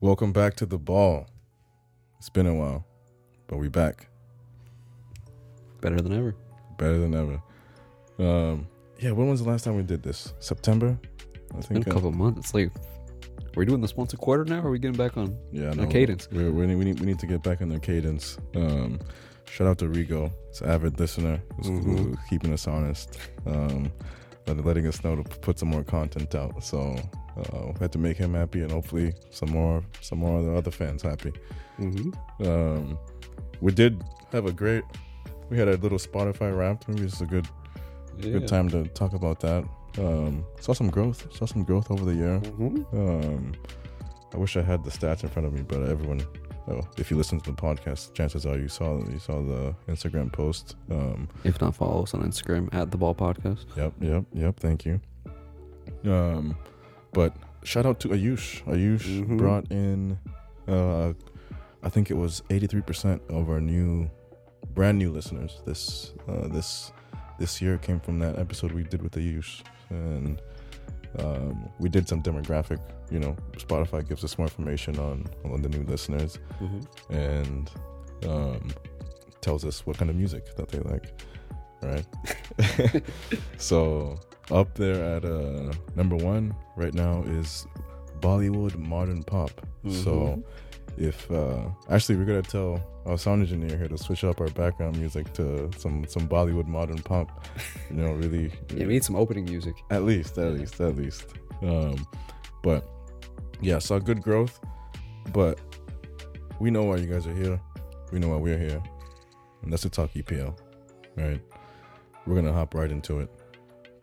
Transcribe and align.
Welcome 0.00 0.32
back 0.32 0.54
to 0.56 0.66
the 0.66 0.78
ball. 0.78 1.26
It's 2.18 2.28
been 2.30 2.46
a 2.46 2.54
while, 2.54 2.84
but 3.46 3.58
we're 3.58 3.70
back 3.70 4.08
Better 5.80 6.00
than 6.00 6.12
ever. 6.12 6.34
better 6.76 6.98
than 6.98 7.14
ever. 7.14 7.42
Um, 8.18 8.66
yeah, 8.98 9.12
when 9.12 9.28
was 9.28 9.42
the 9.42 9.48
last 9.48 9.64
time 9.64 9.76
we 9.76 9.82
did 9.82 10.02
this? 10.02 10.34
September, 10.40 10.98
I 11.54 11.58
It's 11.58 11.66
been 11.66 11.78
a 11.78 11.80
uh, 11.80 11.92
couple 11.92 12.10
months. 12.12 12.38
It's 12.40 12.54
like, 12.54 12.72
we're 13.54 13.64
doing 13.64 13.80
this 13.80 13.96
once 13.96 14.12
a 14.12 14.16
quarter 14.16 14.44
now? 14.44 14.60
Or 14.60 14.68
are 14.68 14.70
we 14.70 14.78
getting 14.78 14.96
back 14.96 15.16
on? 15.16 15.36
yeah, 15.52 15.72
no, 15.72 15.86
cadence. 15.86 16.28
We're, 16.30 16.50
we 16.50 16.66
we 16.74 16.84
need 16.84 17.00
we 17.00 17.06
need 17.06 17.18
to 17.20 17.26
get 17.26 17.42
back 17.42 17.62
on 17.62 17.68
the 17.68 17.78
cadence. 17.78 18.38
Um, 18.56 18.98
shout 19.46 19.66
out 19.68 19.78
to 19.78 19.86
Rigo, 19.86 20.32
it's 20.48 20.60
an 20.60 20.70
avid 20.70 20.98
listener 20.98 21.40
who's, 21.56 21.66
Mhm. 21.66 21.84
who's 21.84 22.16
keeping 22.28 22.52
us 22.52 22.66
honest, 22.66 23.18
um, 23.46 23.90
let- 24.48 24.64
letting 24.64 24.86
us 24.86 25.02
know 25.04 25.16
to 25.16 25.22
put 25.22 25.58
some 25.58 25.68
more 25.68 25.84
content 25.84 26.34
out. 26.34 26.62
So 26.64 26.96
uh, 27.36 27.66
we 27.66 27.78
had 27.80 27.92
to 27.92 27.98
make 27.98 28.16
him 28.16 28.34
happy, 28.34 28.62
and 28.62 28.70
hopefully 28.72 29.12
some 29.30 29.50
more 29.50 29.82
some 30.00 30.18
more 30.18 30.38
other 30.40 30.54
other 30.54 30.70
fans 30.70 31.02
happy. 31.02 31.32
Mm-hmm. 31.78 32.46
Um, 32.46 32.98
we 33.60 33.72
did 33.72 34.02
have 34.32 34.46
a 34.46 34.52
great. 34.52 34.84
We 35.50 35.58
had 35.58 35.68
a 35.68 35.76
little 35.76 35.98
Spotify 35.98 36.56
wrapped. 36.56 36.88
Maybe 36.88 37.04
it's 37.04 37.20
a 37.20 37.26
good 37.26 37.46
good 38.20 38.48
time 38.48 38.68
to 38.70 38.84
talk 38.88 39.12
about 39.12 39.40
that. 39.40 39.64
Um, 39.98 40.44
saw 40.60 40.72
some 40.72 40.90
growth. 40.90 41.32
Saw 41.32 41.46
some 41.46 41.64
growth 41.64 41.90
over 41.90 42.04
the 42.04 42.14
year. 42.14 42.38
hmm 42.38 42.82
Um, 42.92 43.52
I 44.34 44.36
wish 44.36 44.56
I 44.56 44.62
had 44.62 44.84
the 44.84 44.90
stats 44.90 45.22
in 45.22 45.30
front 45.30 45.46
of 45.46 45.52
me, 45.54 45.62
but 45.62 45.88
everyone, 45.88 46.20
oh, 46.68 46.80
if 46.96 47.10
you 47.10 47.16
listen 47.16 47.40
to 47.40 47.50
the 47.50 47.56
podcast, 47.56 48.12
chances 48.14 48.44
are 48.46 48.58
you 48.58 48.68
saw 48.68 48.98
you 49.10 49.18
saw 49.18 49.42
the 49.42 49.74
Instagram 49.88 50.32
post. 50.32 50.76
Um, 50.90 51.28
If 51.44 51.60
not, 51.60 51.74
follow 51.74 52.02
us 52.02 52.14
on 52.14 52.22
Instagram 52.22 52.68
at 52.72 52.90
the 52.90 52.96
Ball 52.98 53.14
Podcast. 53.14 53.64
yep, 53.76 53.92
yep, 54.00 54.24
yep. 54.32 54.58
Thank 54.60 54.84
you. 54.86 55.00
Um, 56.04 56.56
but 57.12 57.34
shout 57.64 57.86
out 57.86 58.00
to 58.00 58.08
Ayush. 58.08 58.62
Ayush 58.64 59.24
Mhm. 59.26 59.38
brought 59.38 59.70
in, 59.72 60.18
uh, 60.66 61.12
I 61.82 61.88
think 61.88 62.10
it 62.10 62.16
was 62.16 62.42
eighty 62.50 62.66
three 62.66 62.82
percent 62.82 63.22
of 63.28 63.48
our 63.48 63.60
new, 63.60 64.10
brand 64.74 64.98
new 64.98 65.10
listeners. 65.10 65.60
This 65.64 66.12
uh, 66.28 66.48
this 66.48 66.92
this 67.38 67.62
year 67.62 67.78
came 67.78 68.00
from 68.00 68.18
that 68.18 68.38
episode 68.38 68.72
we 68.72 68.82
did 68.84 69.02
with 69.02 69.12
Ayush, 69.12 69.62
and 69.90 70.40
um, 71.18 71.68
we 71.78 71.88
did 71.88 72.08
some 72.08 72.22
demographic. 72.22 72.78
You 73.10 73.18
know, 73.20 73.36
Spotify 73.56 74.06
gives 74.08 74.22
us 74.24 74.36
more 74.38 74.46
information 74.46 74.98
on 74.98 75.24
on 75.44 75.62
the 75.62 75.68
new 75.68 75.84
listeners 75.84 76.38
Mm-hmm. 76.60 77.12
and 77.14 77.70
um, 78.26 78.68
tells 79.40 79.64
us 79.64 79.86
what 79.86 79.96
kind 79.98 80.10
of 80.10 80.16
music 80.16 80.54
that 80.56 80.68
they 80.68 80.80
like, 80.80 81.06
right? 81.82 83.02
so 83.58 84.18
up 84.50 84.74
there 84.74 85.02
at 85.16 85.24
uh, 85.24 85.72
number 85.94 86.16
one 86.16 86.54
right 86.76 86.94
now 86.94 87.22
is 87.26 87.66
Bollywood 88.20 88.76
modern 88.78 89.22
pop. 89.22 89.50
So 89.88 90.12
Mhm. 90.12 90.42
If 90.96 91.30
uh, 91.30 91.66
actually 91.90 92.16
we're 92.16 92.24
gonna 92.24 92.42
tell 92.42 92.82
our 93.06 93.18
sound 93.18 93.42
engineer 93.42 93.76
here 93.76 93.88
to 93.88 93.98
switch 93.98 94.24
up 94.24 94.40
our 94.40 94.48
background 94.48 94.98
music 94.98 95.32
to 95.34 95.70
some 95.76 96.06
some 96.06 96.28
Bollywood 96.28 96.66
modern 96.66 96.98
pop, 96.98 97.46
you 97.90 97.96
know, 97.96 98.12
really, 98.12 98.52
Yeah, 98.74 98.86
we 98.86 98.94
need 98.94 99.04
some 99.04 99.16
opening 99.16 99.44
music. 99.44 99.74
at 99.90 100.04
least, 100.04 100.38
at 100.38 100.52
least, 100.54 100.80
at 100.80 100.96
least. 100.96 101.26
Um, 101.62 102.06
but 102.62 102.88
yeah, 103.60 103.78
saw 103.78 103.98
good 103.98 104.22
growth. 104.22 104.60
But 105.32 105.60
we 106.58 106.70
know 106.70 106.84
why 106.84 106.96
you 106.96 107.06
guys 107.06 107.26
are 107.26 107.34
here. 107.34 107.60
We 108.12 108.18
know 108.18 108.28
why 108.28 108.36
we're 108.36 108.58
here, 108.58 108.82
and 109.62 109.72
that's 109.72 109.82
to 109.82 109.90
talk 109.90 110.10
EPL. 110.14 110.56
Right? 111.16 111.40
We're 112.26 112.34
gonna 112.34 112.52
hop 112.52 112.74
right 112.74 112.90
into 112.90 113.20
it. 113.20 113.30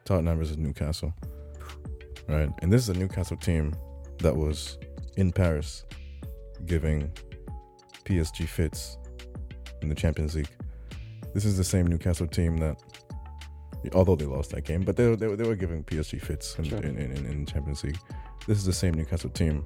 Tottenham 0.06 0.38
versus 0.38 0.58
Newcastle. 0.58 1.14
Right, 2.28 2.50
and 2.60 2.72
this 2.74 2.82
is 2.82 2.90
a 2.90 2.94
Newcastle 2.98 3.38
team 3.38 3.76
that 4.20 4.36
was 4.36 4.80
in 5.16 5.32
Paris, 5.32 5.84
giving 6.66 7.12
PSG 8.06 8.48
fits 8.48 8.98
in 9.82 9.90
the 9.90 9.96
Champions 9.96 10.36
League. 10.36 10.50
This 11.34 11.46
is 11.46 11.58
the 11.58 11.64
same 11.64 11.88
Newcastle 11.88 12.28
team 12.28 12.58
that, 12.58 12.78
although 13.94 14.16
they 14.16 14.26
lost 14.26 14.52
that 14.52 14.64
game, 14.64 14.82
but 14.84 14.96
they, 14.96 15.16
they, 15.16 15.36
they 15.36 15.44
were 15.48 15.56
giving 15.56 15.84
PSG 15.84 16.22
fits 16.22 16.56
in, 16.58 16.66
Sure. 16.66 16.80
in, 16.80 16.98
in, 16.98 17.12
in, 17.12 17.26
in 17.26 17.46
Champions 17.46 17.84
League. 17.84 17.98
This 18.48 18.58
is 18.58 18.66
the 18.66 18.74
same 18.74 18.94
Newcastle 18.94 19.30
team 19.32 19.64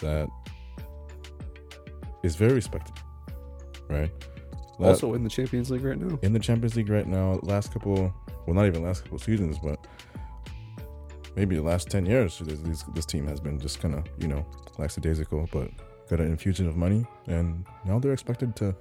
that 0.00 0.28
is 2.22 2.36
very 2.36 2.54
respected, 2.54 2.94
right? 3.88 4.10
That- 4.78 4.86
Also 4.88 5.14
in 5.14 5.22
the 5.22 5.30
Champions 5.30 5.70
League 5.70 5.84
right 5.84 5.98
now. 5.98 6.18
in 6.22 6.32
the 6.32 6.38
Champions 6.38 6.76
League 6.76 6.88
right 6.88 7.06
now, 7.06 7.38
last 7.42 7.72
couple, 7.72 8.12
well, 8.46 8.54
not 8.54 8.66
even 8.66 8.82
last 8.82 9.02
couple 9.04 9.18
seasons, 9.18 9.58
but 9.58 9.86
maybe 11.36 11.54
the 11.56 11.62
last 11.62 11.88
10 11.90 12.06
years, 12.06 12.38
this, 12.40 12.60
this, 12.60 12.82
this 12.94 13.06
team 13.06 13.26
has 13.26 13.40
been 13.40 13.58
just 13.60 13.80
kind 13.80 13.94
of, 13.94 14.04
you 14.18 14.28
know, 14.28 14.44
lackadaisical, 14.78 15.48
but 15.52 15.68
got 16.10 16.20
an 16.20 16.26
infusion 16.26 16.68
of 16.68 16.76
money, 16.76 17.06
and 17.26 17.64
now 17.84 17.98
they're 17.98 18.12
expected 18.12 18.56
to, 18.56 18.74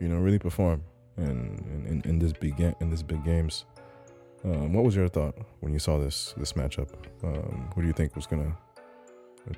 you 0.00 0.08
know, 0.08 0.18
really 0.18 0.38
perform 0.38 0.82
in, 1.16 1.24
in, 1.86 2.02
in 2.04 2.18
this 2.18 2.32
big 2.32 2.56
ga- 2.56 2.74
in 2.80 2.90
this 2.90 3.02
big 3.02 3.24
games. 3.24 3.64
Um, 4.44 4.72
what 4.72 4.84
was 4.84 4.94
your 4.94 5.08
thought 5.08 5.36
when 5.60 5.72
you 5.72 5.78
saw 5.78 5.98
this 5.98 6.34
this 6.36 6.52
matchup? 6.52 6.90
Um, 7.22 7.70
who 7.74 7.82
do 7.82 7.86
you 7.86 7.92
think 7.92 8.14
was 8.14 8.26
gonna 8.26 8.56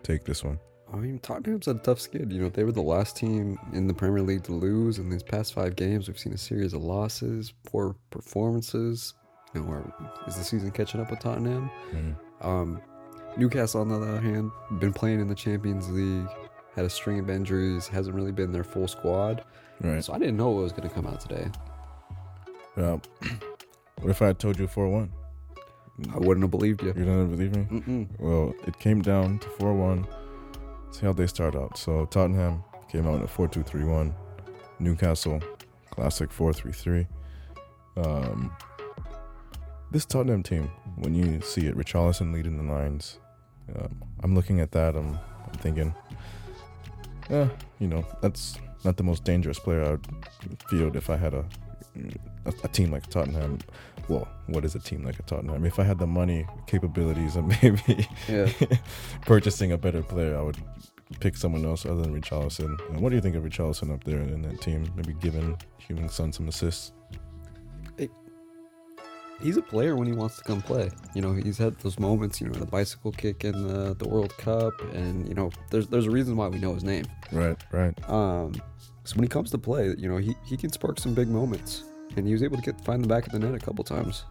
take 0.03 0.25
this 0.25 0.45
one? 0.45 0.59
I 0.93 0.97
mean, 0.97 1.21
Tottenham's 1.21 1.69
a 1.69 1.75
tough 1.75 2.01
skid. 2.01 2.33
You 2.33 2.43
know, 2.43 2.49
they 2.49 2.65
were 2.65 2.73
the 2.73 2.83
last 2.83 3.17
team 3.17 3.59
in 3.73 3.87
the 3.87 3.95
Premier 3.95 4.23
League 4.23 4.43
to 4.45 4.53
lose. 4.53 4.99
In 4.99 5.09
these 5.09 5.23
past 5.23 5.55
five 5.55 5.77
games, 5.77 6.09
we've 6.09 6.19
seen 6.19 6.33
a 6.33 6.39
series 6.39 6.73
of 6.73 6.83
losses, 6.83 7.53
poor 7.65 7.95
performances. 8.11 9.15
You 9.55 9.63
know, 9.63 9.71
are, 9.71 9.95
is 10.27 10.37
the 10.37 10.45
season 10.45 10.71
catching 10.73 11.01
up 11.01 11.11
with 11.11 11.21
Tottenham? 11.21 11.71
Um, 12.41 12.81
Newcastle, 13.37 13.83
on 13.83 13.89
the 13.89 13.97
other 13.97 14.21
hand, 14.21 14.51
been 14.81 14.93
playing 14.93 15.21
in 15.21 15.29
the 15.29 15.35
Champions 15.35 15.89
League, 15.91 16.27
had 16.81 16.87
a 16.87 16.91
string 16.91 17.19
of 17.19 17.29
injuries, 17.29 17.87
hasn't 17.87 18.17
really 18.17 18.33
been 18.33 18.53
their 18.53 18.65
full 18.65 18.89
squad. 18.89 19.45
Right. 19.83 20.03
So 20.03 20.15
I 20.15 20.19
didn't 20.19 20.37
know 20.39 20.49
what 20.49 20.63
was 20.63 20.73
going 20.73 20.89
to 20.89 20.95
come 20.95 21.07
out 21.07 21.21
today. 21.21 21.47
Well, 22.77 23.03
what 24.01 24.11
if 24.11 24.23
I 24.23 24.33
told 24.33 24.59
you 24.59 24.67
four 24.67 24.89
one? 24.89 25.13
I 26.15 26.19
wouldn't 26.19 26.43
have 26.43 26.51
believed 26.51 26.83
you. 26.83 26.95
You 26.97 27.05
don't 27.05 27.29
believe 27.29 27.55
me? 27.55 27.65
Mm-mm. 27.65 28.09
Well, 28.19 28.55
it 28.67 28.79
came 28.79 29.03
down 29.03 29.39
to 29.41 29.49
4 29.51 29.75
1. 29.75 30.07
See 30.93 31.05
how 31.05 31.13
they 31.13 31.27
start 31.27 31.55
out. 31.55 31.77
So 31.77 32.07
Tottenham 32.07 32.65
came 32.89 33.07
out 33.07 33.21
at 33.21 33.29
4 33.29 33.49
2 33.49 33.63
3 33.63 33.85
1. 33.85 34.15
Newcastle, 34.79 35.43
classic 35.91 36.33
4 36.33 36.55
3 36.55 36.73
3. 36.73 37.07
Um, 37.99 38.51
this 39.91 40.07
Tottenham 40.07 40.43
team, 40.43 40.71
when 40.97 41.15
you 41.15 41.43
see 41.43 41.67
it, 41.67 41.77
Richarlison 41.77 42.33
leading 42.33 42.57
the 42.57 42.73
lines, 42.73 43.19
um, 43.77 44.03
I'm 44.23 44.35
looking 44.35 44.61
at 44.61 44.73
that. 44.73 44.97
I'm, 44.97 45.19
I'm 45.47 45.59
thinking, 45.59 45.95
yeah, 47.31 47.49
you 47.79 47.87
know, 47.89 48.05
that's 48.21 48.59
not 48.85 48.97
the 48.97 49.03
most 49.03 49.25
dangerous 49.25 49.59
player 49.59 49.85
I 49.85 49.91
would 49.91 50.07
field 50.69 50.97
if 50.97 51.11
I 51.11 51.17
had 51.17 51.35
a, 51.35 51.45
a, 52.47 52.53
a 52.65 52.69
team 52.69 52.91
like 52.91 53.07
Tottenham. 53.09 53.59
Well, 54.09 54.27
what 54.47 54.65
is 54.65 54.75
a 54.75 54.79
team 54.81 55.05
like 55.05 55.19
a 55.19 55.23
Tottenham? 55.23 55.65
If 55.65 55.79
I 55.79 55.85
had 55.85 55.99
the 55.99 56.07
money, 56.07 56.47
capabilities, 56.67 57.37
and 57.37 57.49
maybe 57.63 58.09
Yeah. 58.29 58.51
purchasing 59.23 59.73
a 59.73 59.79
better 59.79 60.03
player, 60.03 60.37
I 60.37 60.43
would 60.43 60.57
pick 61.21 61.37
someone 61.37 61.65
else 61.65 61.85
other 61.87 62.03
than 62.03 62.19
Richarlison. 62.21 62.79
And 62.89 63.01
what 63.01 63.11
do 63.11 63.17
you 63.17 63.21
think 63.23 63.37
of 63.37 63.45
Richarlison 63.45 63.93
up 63.93 64.03
there 64.05 64.21
in 64.21 64.43
that 64.43 64.61
team? 64.61 64.91
Maybe 64.97 65.13
giving 65.21 65.57
Heung-min 65.89 66.09
Son 66.09 66.33
some 66.33 66.49
assists. 66.49 66.93
He's 69.43 69.57
a 69.57 69.63
player 69.63 69.97
when 69.97 70.07
he 70.07 70.13
wants 70.13 70.37
to 70.39 70.45
come 70.45 70.61
play. 70.61 70.91
You 71.15 71.23
know, 71.23 71.33
he's 71.33 71.57
had 71.59 71.79
those 71.81 71.99
moments, 71.99 72.41
you 72.41 72.49
know, 72.49 72.53
the 72.59 72.67
bicycle 72.67 73.11
kick 73.13 73.45
in 73.45 73.67
the, 73.67 73.95
the 73.95 74.09
World 74.09 74.37
Cup, 74.37 74.75
and, 74.95 75.27
you 75.29 75.35
know, 75.35 75.51
there's, 75.71 75.87
there's 75.87 76.07
a 76.07 76.11
reason 76.11 76.37
why 76.37 76.49
we 76.49 76.59
know 76.59 76.75
his 76.75 76.85
name. 76.85 77.05
Right, 77.33 77.57
right. 77.73 77.95
Um, 78.11 78.55
so 79.05 79.17
when 79.17 79.25
he 79.25 79.29
comes 79.29 79.51
to 79.53 79.59
play, 79.59 79.95
you 79.97 80.09
know, 80.09 80.19
he, 80.19 80.35
he 80.47 80.57
can 80.57 80.71
spark 80.71 80.99
some 80.99 81.15
big 81.15 81.29
moments. 81.29 81.85
And 82.17 82.27
he 82.27 82.33
was 82.33 82.43
able 82.43 82.57
to 82.57 82.63
get 82.63 82.85
find 82.85 83.03
the 83.05 83.09
back 83.09 83.27
of 83.27 83.33
the 83.33 83.39
net 83.39 83.55
a 83.55 83.59
couple 83.59 83.85
times 83.85 84.25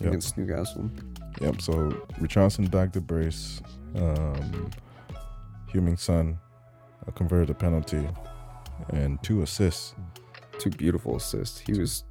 Yep. 0.00 0.08
against 0.08 0.36
Newcastle. 0.36 0.90
Yep. 1.40 1.60
So 1.60 1.90
Richarlison 2.18 2.68
bagged 2.70 2.94
the 2.94 3.00
brace. 3.00 3.60
Um, 3.94 4.70
Heung-min 5.72 5.96
Son 5.96 6.38
uh, 7.06 7.10
converted 7.12 7.50
a 7.50 7.54
penalty 7.54 8.08
and 8.88 9.22
two 9.22 9.42
assists. 9.42 9.94
Two 10.58 10.70
beautiful 10.70 11.16
assists. 11.16 11.60
He 11.60 11.78
was 11.78 12.04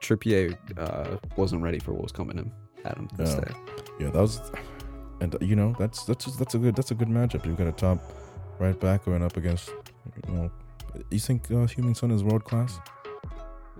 Trippier 0.00 0.56
uh, 0.78 1.16
wasn't 1.36 1.62
ready 1.62 1.78
for 1.78 1.92
what 1.92 2.02
was 2.02 2.12
coming 2.12 2.36
him 2.38 2.52
at 2.84 2.96
him 2.96 3.08
this 3.16 3.34
Yeah. 3.34 3.40
day. 3.40 3.54
Yeah, 4.00 4.10
that 4.10 4.20
was, 4.20 4.40
and 5.20 5.34
you 5.40 5.56
know 5.56 5.74
that's 5.78 6.04
that's 6.04 6.24
just, 6.26 6.38
that's 6.38 6.54
a 6.54 6.58
good 6.58 6.76
that's 6.76 6.90
a 6.90 6.94
good 6.94 7.08
matchup. 7.08 7.46
You've 7.46 7.56
got 7.56 7.66
a 7.66 7.72
top 7.72 7.98
right 8.58 8.78
back 8.78 9.04
going 9.04 9.22
up 9.22 9.36
against, 9.36 9.70
you 10.28 10.34
know, 10.34 10.50
you 11.10 11.18
think 11.18 11.44
uh, 11.50 11.66
Heung-min 11.66 11.94
Son 11.94 12.10
is 12.10 12.22
world 12.24 12.44
class? 12.44 12.78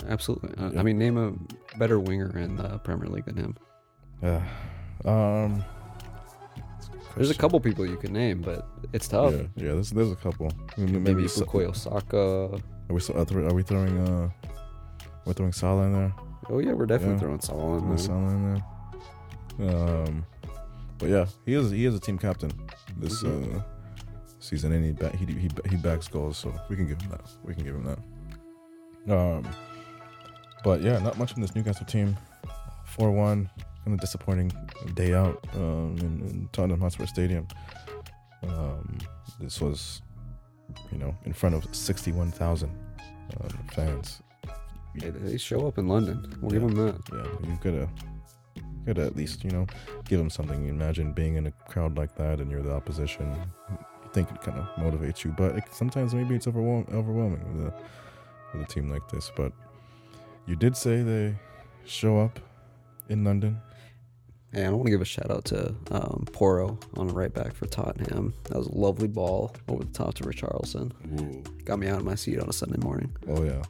Absolutely. 0.08 0.50
Uh, 0.58 0.70
Yeah. 0.72 0.80
I 0.80 0.82
mean, 0.82 0.98
name 0.98 1.16
a 1.16 1.32
better 1.78 1.98
winger 2.00 2.36
in 2.38 2.56
the 2.56 2.78
Premier 2.78 3.08
League 3.08 3.24
than 3.26 3.36
him. 3.36 3.56
Yeah. 4.22 4.42
Um. 5.04 5.64
There's 7.16 7.30
a 7.30 7.34
couple 7.34 7.58
people 7.60 7.86
you 7.86 7.96
can 7.96 8.12
name, 8.12 8.42
but 8.42 8.66
it's 8.92 9.08
tough. 9.08 9.32
Yeah, 9.32 9.42
yeah. 9.56 9.72
There's 9.72 9.90
there's 9.90 10.12
a 10.12 10.16
couple. 10.16 10.52
Maybe, 10.76 10.98
Maybe 10.98 11.22
Bukayo 11.24 11.74
Saka. 11.74 12.60
Are 12.90 12.94
we 12.94 13.00
are 13.48 13.54
we 13.54 13.62
throwing 13.62 13.98
uh 14.06 14.28
we're 15.26 15.32
throwing 15.34 15.52
Salah 15.52 15.82
in 15.86 15.92
there? 15.92 16.14
Oh 16.48 16.58
yeah, 16.60 16.72
we're 16.72 16.86
definitely 16.86 17.14
Yeah. 17.16 17.20
throwing 17.20 17.40
Salah 17.40 17.78
in 17.78 17.88
there. 17.88 17.98
Salah 17.98 18.28
in 18.30 18.54
there. 19.58 19.76
Um, 20.06 20.26
but 20.98 21.08
yeah, 21.08 21.26
he 21.44 21.54
is 21.54 21.70
he 21.70 21.84
is 21.84 21.94
a 21.94 22.00
team 22.00 22.18
captain. 22.18 22.52
This 22.96 23.22
Mhm. 23.22 23.56
uh 23.58 23.62
season, 24.38 24.72
and 24.72 24.84
he 24.84 25.16
he 25.18 25.32
he 25.40 25.48
he 25.70 25.76
backs 25.76 26.06
goals, 26.08 26.38
so 26.38 26.54
we 26.70 26.76
can 26.76 26.86
give 26.86 27.00
him 27.02 27.10
that. 27.10 27.22
We 27.44 27.54
can 27.54 27.64
give 27.64 27.74
him 27.74 27.84
that. 27.84 27.98
Um, 29.12 29.44
but 30.64 30.82
yeah, 30.82 30.98
not 30.98 31.18
much 31.18 31.32
from 31.32 31.42
this 31.42 31.54
Newcastle 31.54 31.86
team. 31.86 32.16
Four 32.84 33.10
one, 33.10 33.50
kind 33.84 33.94
of 33.94 34.00
disappointing 34.00 34.52
day 34.94 35.12
out 35.14 35.44
um, 35.54 35.96
in, 35.98 36.20
in 36.28 36.48
Tottenham 36.52 36.80
Hotspur 36.80 37.06
Stadium. 37.06 37.46
Um, 38.44 38.98
this 39.40 39.60
was, 39.60 40.02
you 40.92 40.98
know, 40.98 41.14
in 41.24 41.32
front 41.32 41.54
of 41.56 41.66
sixty 41.74 42.12
one 42.12 42.30
thousand 42.30 42.70
um, 43.40 43.50
fans. 43.72 44.22
Hey, 45.00 45.10
they 45.10 45.36
show 45.36 45.66
up 45.66 45.78
in 45.78 45.88
London. 45.88 46.32
We'll 46.40 46.50
give 46.50 46.62
them 46.62 46.74
that. 46.74 47.00
Yeah, 47.12 47.48
you 47.48 47.58
gotta, 47.62 47.88
you 48.54 48.62
gotta 48.86 49.04
at 49.06 49.16
least 49.16 49.44
you 49.44 49.50
know 49.50 49.66
give 50.08 50.18
them 50.18 50.30
something. 50.30 50.68
Imagine 50.68 51.12
being 51.12 51.36
in 51.36 51.46
a 51.46 51.50
crowd 51.68 51.96
like 51.96 52.14
that 52.16 52.40
and 52.40 52.50
you're 52.50 52.62
the 52.62 52.72
opposition. 52.74 53.30
You 53.70 54.10
think 54.12 54.30
it 54.30 54.40
kind 54.40 54.58
of 54.58 54.66
motivates 54.76 55.24
you, 55.24 55.34
but 55.36 55.56
it, 55.56 55.64
sometimes 55.72 56.14
maybe 56.14 56.34
it's 56.34 56.46
overwhelm- 56.46 56.86
overwhelming 56.92 57.56
with 57.56 57.66
a 57.66 57.74
with 58.52 58.62
a 58.62 58.72
team 58.72 58.88
like 58.88 59.06
this. 59.08 59.30
But 59.36 59.52
you 60.46 60.56
did 60.56 60.76
say 60.76 61.02
they 61.02 61.34
show 61.84 62.18
up 62.18 62.40
in 63.08 63.24
London. 63.24 63.60
Hey, 64.52 64.64
I 64.64 64.70
want 64.70 64.84
to 64.86 64.90
give 64.90 65.00
a 65.02 65.04
shout 65.04 65.30
out 65.30 65.44
to 65.46 65.74
um, 65.90 66.24
Porro 66.32 66.78
on 66.96 67.08
the 67.08 67.12
right 67.14 67.34
back 67.34 67.52
for 67.52 67.66
Tottenham. 67.66 68.32
That 68.44 68.56
was 68.56 68.68
a 68.68 68.74
lovely 68.74 69.08
ball 69.08 69.54
over 69.68 69.84
the 69.84 69.92
top 69.92 70.14
to 70.14 70.24
Richarlison. 70.24 70.92
Got 71.64 71.78
me 71.80 71.88
out 71.88 71.98
of 71.98 72.04
my 72.04 72.14
seat 72.14 72.38
on 72.38 72.48
a 72.48 72.52
Sunday 72.52 72.78
morning. 72.78 73.14
Oh 73.28 73.42
yeah, 73.44 73.62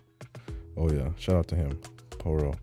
oh 0.76 0.90
yeah. 0.90 1.08
Shout 1.18 1.36
out 1.36 1.48
to 1.48 1.56
him, 1.56 1.78
Porro. 2.10 2.54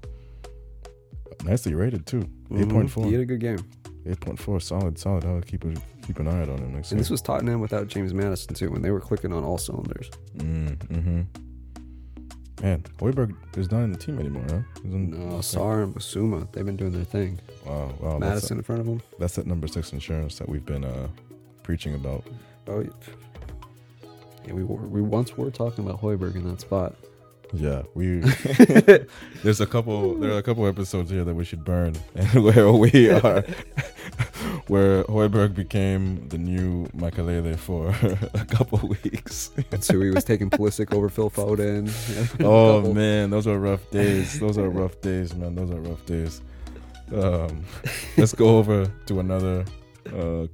Nicely 1.44 1.74
rated 1.74 2.06
too. 2.06 2.28
Eight 2.56 2.70
point 2.70 2.90
four. 2.90 3.04
Mm-hmm. 3.04 3.10
He 3.10 3.14
had 3.14 3.22
a 3.22 3.26
good 3.26 3.40
game. 3.40 3.60
Eight 4.06 4.20
point 4.20 4.40
four. 4.40 4.60
Solid, 4.60 4.98
solid. 4.98 5.26
I'll 5.26 5.42
keep 5.42 5.64
a, 5.66 5.74
keep 6.06 6.20
an 6.20 6.28
eye 6.28 6.42
out 6.42 6.50
on 6.50 6.58
him 6.60 6.74
next 6.74 6.92
And 6.92 7.00
this 7.00 7.10
was 7.10 7.22
Tottenham 7.22 7.60
without 7.60 7.88
James 7.88 8.14
Maddison 8.14 8.54
too, 8.54 8.70
when 8.72 8.82
they 8.82 8.92
were 8.92 9.00
clicking 9.02 9.34
on 9.34 9.44
all 9.44 9.58
cylinders. 9.58 10.10
Mm, 10.38 10.78
mm-hmm. 10.78 11.22
Man, 12.62 12.82
Hojbjerg 12.98 13.36
is 13.58 13.72
not 13.72 13.82
in 13.84 13.92
the 13.92 13.98
team 13.98 14.20
anymore, 14.20 14.46
huh? 14.50 14.60
He's 14.84 14.94
in- 14.94 15.12
No, 15.12 15.38
Sarr 15.40 15.84
and 15.84 15.94
Bissouma, 15.94 16.50
they've 16.54 16.66
been 16.66 16.78
doing 16.78 16.94
their 16.94 17.04
thing. 17.04 17.40
Wow, 17.66 17.94
wow. 18.00 18.18
Maddison 18.20 18.58
in 18.58 18.64
front 18.64 18.80
of 18.80 18.88
him. 18.88 19.02
that's 19.20 19.36
that 19.36 19.48
number 19.48 19.68
six 19.68 19.92
insurance 19.92 20.38
that 20.38 20.48
we've 20.48 20.66
been 20.66 20.86
uh, 20.86 21.10
preaching 21.64 21.94
about. 21.96 22.24
Oh, 22.68 22.80
yeah. 22.80 22.90
Yeah, 24.46 24.54
we 24.54 24.64
were, 24.64 24.78
we 24.78 25.02
once 25.02 25.36
were 25.38 25.52
talking 25.52 25.86
about 25.86 26.02
Hojbjerg 26.02 26.36
in 26.36 26.48
that 26.50 26.62
spot. 26.62 26.96
Yeah, 27.54 27.84
we. 27.94 28.20
there's 29.44 29.62
a 29.62 29.68
couple. 29.68 30.16
There 30.16 30.32
are 30.32 30.40
a 30.40 30.44
couple 30.44 30.66
episodes 30.66 31.12
here 31.12 31.24
that 31.24 31.36
we 31.36 31.46
should 31.46 31.64
burn, 31.64 31.96
and 32.16 32.44
where 32.44 32.72
we 32.72 33.12
are, 33.12 33.42
where 34.68 35.04
Hojbjerg 35.04 35.54
became 35.54 36.28
the 36.30 36.40
new 36.40 36.88
Makelele 36.98 37.58
for 37.58 37.90
a 38.34 38.46
couple 38.46 38.80
weeks. 39.04 39.52
So 39.82 40.00
he 40.02 40.10
was 40.10 40.24
taking 40.24 40.50
Pulisic 40.50 40.94
over 40.94 41.10
Phil 41.10 41.30
Foden. 41.30 41.92
oh 42.44 42.92
man, 42.92 43.30
those 43.30 43.46
are 43.46 43.60
rough 43.60 43.88
days. 43.92 44.40
Those 44.40 44.58
are 44.58 44.70
rough 44.70 45.00
days, 45.02 45.36
man. 45.36 45.54
Those 45.54 45.70
are 45.70 45.80
rough 45.80 46.04
days. 46.08 46.42
Um, 47.14 47.66
let's 48.18 48.34
go 48.34 48.58
over 48.58 48.92
to 49.06 49.20
another 49.20 49.64
uh, 50.12 50.48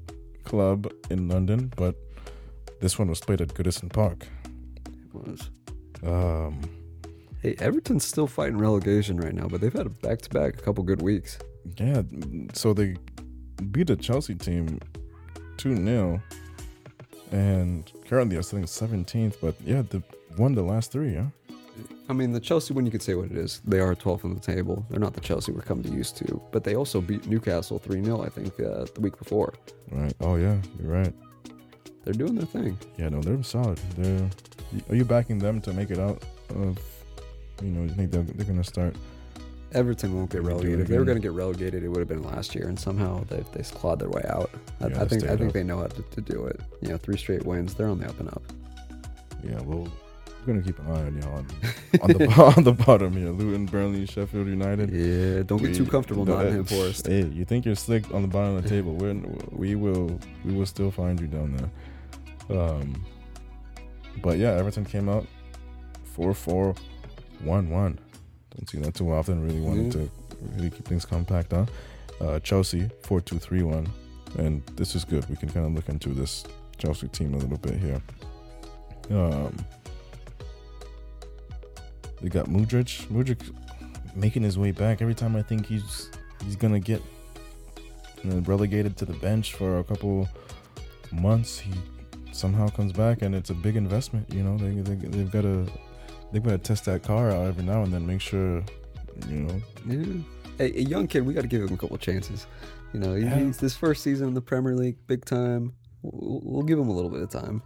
club 0.43 0.91
in 1.09 1.29
London, 1.29 1.71
but 1.77 1.95
this 2.81 2.99
one 2.99 3.07
was 3.07 3.21
played 3.21 3.39
at 3.39 3.49
Goodison 3.49 3.89
Park. 3.91 4.27
It 4.85 5.13
was. 5.13 5.49
Um, 6.03 6.61
Hey, 7.41 7.55
Everton's 7.59 8.05
still 8.05 8.27
fighting 8.27 8.57
relegation 8.57 9.17
right 9.17 9.33
now, 9.33 9.47
but 9.47 9.61
they've 9.61 9.71
had 9.71 9.85
a 9.85 9.89
back-to-back, 9.89 10.59
a 10.59 10.61
couple 10.61 10.83
good 10.83 11.01
weeks. 11.01 11.39
yeah, 11.77 12.01
so 12.53 12.73
they 12.73 12.97
beat 13.71 13.89
a 13.89 13.95
Chelsea 13.95 14.35
team 14.35 14.79
two 15.57 15.75
0 15.75 16.21
and 17.31 17.91
currently 18.07 18.35
are 18.37 18.41
sitting 18.41 18.65
seventeenth. 18.65 19.37
But 19.41 19.55
yeah, 19.63 19.83
they 19.89 20.01
won 20.37 20.53
the 20.53 20.63
last 20.63 20.91
three. 20.91 21.15
Huh? 21.15 21.25
I 22.09 22.13
mean, 22.13 22.31
the 22.33 22.39
Chelsea 22.39 22.73
one, 22.73 22.85
you 22.85 22.91
could 22.91 23.01
say 23.03 23.13
what 23.13 23.27
it 23.31 23.37
is. 23.37 23.61
They 23.65 23.79
are 23.79 23.93
12th 23.93 24.25
on 24.25 24.33
the 24.33 24.39
table. 24.39 24.85
They're 24.89 24.99
not 24.99 25.13
the 25.13 25.21
Chelsea 25.21 25.51
we're 25.51 25.61
coming 25.61 25.83
to 25.83 25.91
used 25.91 26.17
to, 26.17 26.41
but 26.51 26.63
they 26.63 26.75
also 26.75 26.99
beat 26.99 27.27
Newcastle 27.27 27.77
3 27.79 28.03
0, 28.03 28.21
I 28.23 28.29
think, 28.29 28.59
uh, 28.59 28.85
the 28.93 28.99
week 28.99 29.17
before. 29.17 29.53
Right. 29.91 30.13
Oh 30.19 30.35
yeah, 30.35 30.57
you're 30.81 30.91
right. 30.91 31.13
They're 32.03 32.13
doing 32.13 32.35
their 32.35 32.47
thing. 32.47 32.77
Yeah, 32.97 33.09
no, 33.09 33.21
they're 33.21 33.41
solid. 33.43 33.79
They're. 33.97 34.29
Are 34.89 34.95
you 34.95 35.05
backing 35.05 35.39
them 35.39 35.61
to 35.61 35.73
make 35.73 35.91
it 35.91 35.99
out 35.99 36.23
of? 36.49 36.77
You 37.61 37.69
know, 37.69 37.83
you 37.83 37.89
think 37.89 38.11
they're, 38.11 38.23
they're 38.23 38.45
gonna 38.45 38.63
start? 38.63 38.95
Everton 39.73 40.15
won't 40.15 40.31
get 40.31 40.41
relegated. 40.41 40.81
If 40.81 40.87
they 40.87 40.97
were 40.97 41.05
going 41.05 41.17
to 41.17 41.21
get 41.21 41.31
relegated, 41.31 41.83
it 41.83 41.89
would 41.89 41.99
have 41.99 42.07
been 42.07 42.23
last 42.23 42.55
year, 42.55 42.67
and 42.67 42.79
somehow 42.79 43.23
they 43.25 43.43
they 43.53 43.63
clawed 43.63 43.99
their 43.99 44.09
way 44.09 44.23
out. 44.27 44.49
I, 44.81 44.87
Yeah, 44.87 45.01
I 45.01 45.05
think 45.05 45.23
I 45.25 45.35
think 45.35 45.49
up. 45.49 45.53
they 45.53 45.63
know 45.63 45.77
how 45.77 45.87
to, 45.87 46.01
to 46.01 46.21
do 46.21 46.45
it. 46.45 46.59
You 46.81 46.89
know, 46.89 46.97
three 46.97 47.17
straight 47.17 47.45
wins. 47.45 47.75
They're 47.75 47.87
on 47.87 47.99
the 47.99 48.07
up 48.07 48.19
and 48.19 48.29
up. 48.29 48.41
Yeah, 49.43 49.61
well, 49.61 49.87
we're 50.39 50.53
gonna 50.53 50.63
keep 50.63 50.79
an 50.79 50.87
eye 50.87 51.05
on 51.05 51.21
y'all 51.21 51.33
on, 51.35 51.47
on 52.01 52.11
the 52.17 52.53
on 52.57 52.63
the 52.63 52.73
bottom 52.73 53.15
here. 53.15 53.29
Luton, 53.29 53.67
Burnley, 53.67 54.05
Sheffield 54.07 54.47
United. 54.47 54.89
Yeah, 54.89 55.43
don't 55.43 55.61
get 55.61 55.75
too 55.75 55.85
comfortable, 55.85 56.25
no, 56.25 56.35
Nottingham 56.37 56.65
Forest. 56.65 57.05
Hey, 57.05 57.25
you 57.25 57.45
think 57.45 57.65
you're 57.65 57.75
slick 57.75 58.11
on 58.11 58.23
the 58.23 58.27
bottom 58.27 58.55
of 58.55 58.63
the 58.63 58.69
table? 58.69 58.93
We're, 58.95 59.13
we 59.51 59.75
will 59.75 60.19
we 60.43 60.53
will 60.53 60.65
still 60.65 60.89
find 60.89 61.19
you 61.19 61.27
down 61.27 61.55
there. 62.47 62.59
Um, 62.59 63.05
but 64.23 64.39
yeah, 64.39 64.53
Everton 64.53 64.85
came 64.85 65.07
out 65.09 65.27
4-4, 67.43 67.67
1-1. 67.69 67.97
Don't 68.55 68.69
see 68.69 68.79
that 68.79 68.95
too 68.95 69.11
often. 69.13 69.45
Really 69.45 69.59
wanted 69.61 69.85
Yeah. 69.87 69.91
to 70.03 70.09
really 70.55 70.69
keep 70.69 70.85
things 70.87 71.05
compact, 71.05 71.51
huh? 71.51 71.65
Uh, 72.21 72.39
Chelsea 72.39 72.89
4-2-3-1, 73.03 73.87
and 74.37 74.61
this 74.75 74.95
is 74.95 75.05
good. 75.05 75.27
We 75.29 75.35
can 75.35 75.49
kind 75.49 75.65
of 75.65 75.73
look 75.73 75.87
into 75.89 76.09
this 76.09 76.43
Chelsea 76.77 77.07
team 77.07 77.33
a 77.33 77.37
little 77.37 77.57
bit 77.57 77.75
here. 77.77 78.01
Um, 79.11 79.55
they 82.21 82.29
got 82.29 82.47
Mudryk. 82.47 83.07
Mudryk 83.07 83.41
making 84.15 84.43
his 84.43 84.57
way 84.57 84.71
back. 84.71 85.01
Every 85.01 85.15
time 85.15 85.35
I 85.35 85.41
think 85.41 85.65
he's 85.65 86.09
he's 86.43 86.55
gonna 86.55 86.79
get 86.79 87.01
you 88.23 88.29
know, 88.31 88.39
relegated 88.39 88.97
to 88.97 89.05
the 89.05 89.13
bench 89.13 89.53
for 89.53 89.79
a 89.79 89.83
couple 89.83 90.27
months, 91.11 91.57
he 91.59 91.71
somehow 92.33 92.67
comes 92.69 92.91
back, 92.91 93.21
and 93.21 93.33
it's 93.33 93.49
a 93.49 93.53
big 93.53 93.75
investment. 93.77 94.31
You 94.33 94.43
know, 94.43 94.57
they, 94.57 94.71
they 94.81 94.95
they've 95.07 95.31
got 95.31 95.41
to 95.43 95.65
they've 96.31 96.43
got 96.43 96.51
to 96.51 96.57
test 96.57 96.85
that 96.85 97.03
car 97.03 97.31
out 97.31 97.47
every 97.47 97.63
now 97.63 97.83
and 97.83 97.93
then, 97.93 98.05
make 98.05 98.21
sure 98.21 98.63
you 99.27 99.35
know. 99.41 99.61
Yeah. 99.87 100.21
Hey, 100.57 100.71
a 100.75 100.81
young 100.81 101.07
kid, 101.07 101.25
we 101.25 101.33
got 101.33 101.41
to 101.41 101.47
give 101.47 101.61
him 101.63 101.73
a 101.73 101.77
couple 101.77 101.97
chances. 101.97 102.45
You 102.93 102.99
know, 102.99 103.15
Yeah. 103.15 103.37
he's 103.39 103.57
this 103.57 103.75
first 103.75 104.03
season 104.03 104.27
in 104.29 104.33
the 104.33 104.41
Premier 104.41 104.75
League, 104.75 104.97
big 105.07 105.23
time. 105.25 105.73
We'll, 106.01 106.41
we'll 106.43 106.63
give 106.63 106.79
him 106.79 106.89
a 106.89 106.93
little 106.93 107.09
bit 107.11 107.21
of 107.21 107.29
time. 107.29 107.61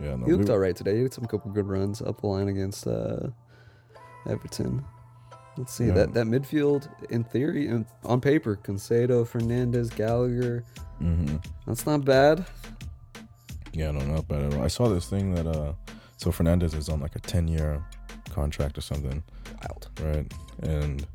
Yeah, 0.00 0.14
no, 0.16 0.26
He 0.26 0.32
looked 0.32 0.46
we- 0.48 0.52
all 0.54 0.58
right 0.58 0.76
today. 0.76 0.96
He 0.96 1.02
had 1.02 1.12
some 1.12 1.24
couple 1.26 1.50
good 1.50 1.66
runs 1.66 2.00
up 2.00 2.20
the 2.20 2.26
line 2.26 2.48
against 2.48 2.86
uh, 2.86 3.28
Everton. 4.28 4.84
Let's 5.56 5.72
see 5.74 5.86
Yeah. 5.86 5.94
that 5.94 6.14
that 6.14 6.26
midfield 6.26 6.88
in 7.10 7.24
theory 7.24 7.66
and 7.66 7.84
on 8.04 8.20
paper, 8.20 8.56
Caicedo, 8.62 9.26
Fernandez, 9.26 9.90
Gallagher. 9.90 10.64
Mhm. 11.02 11.44
That's 11.66 11.84
not 11.84 12.04
bad. 12.04 12.46
Yeah, 13.72 13.90
no, 13.90 14.00
not 14.04 14.28
bad 14.28 14.42
at 14.44 14.54
all. 14.54 14.62
I 14.62 14.68
saw 14.68 14.88
this 14.88 15.08
thing 15.08 15.34
that 15.34 15.46
uh, 15.48 15.72
so 16.16 16.30
Fernandez 16.30 16.74
is 16.74 16.88
on 16.88 17.00
like 17.00 17.16
a 17.16 17.20
ten 17.20 17.48
year 17.48 17.82
contract 18.40 18.78
or 18.78 18.84
something. 18.92 19.22
Wild. 19.60 19.82
right? 20.08 20.32
And 20.62 21.06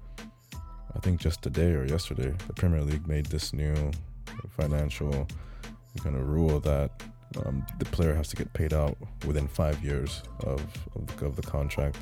I 0.95 0.99
think 0.99 1.15
just 1.27 1.41
today 1.41 1.71
or 1.79 1.85
yesterday, 1.85 2.31
the 2.47 2.53
Premier 2.53 2.81
League 2.81 3.07
made 3.07 3.27
this 3.27 3.53
new 3.53 3.75
financial 4.57 5.27
kind 6.03 6.15
of 6.15 6.27
rule 6.27 6.59
that 6.59 6.89
um, 7.39 7.65
the 7.79 7.85
player 7.85 8.13
has 8.13 8.27
to 8.29 8.35
get 8.35 8.51
paid 8.53 8.73
out 8.73 8.95
within 9.25 9.47
five 9.47 9.77
years 9.83 10.23
of 10.51 10.61
of 10.95 11.01
the, 11.07 11.25
of 11.25 11.35
the 11.35 11.41
contract. 11.41 11.97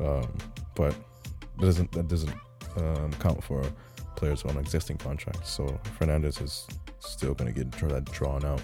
Um, 0.00 0.28
but 0.74 0.94
that 1.58 1.66
doesn't 1.66 1.92
that 1.92 2.08
doesn't 2.08 2.34
um, 2.76 3.10
count 3.24 3.42
for 3.44 3.62
players 4.16 4.44
on 4.44 4.56
existing 4.56 4.98
contracts. 4.98 5.50
So 5.50 5.64
Fernandez 5.98 6.40
is 6.40 6.66
still 7.00 7.34
going 7.34 7.52
to 7.52 7.56
get 7.64 7.70
that 7.88 8.04
drawn 8.18 8.44
out 8.44 8.62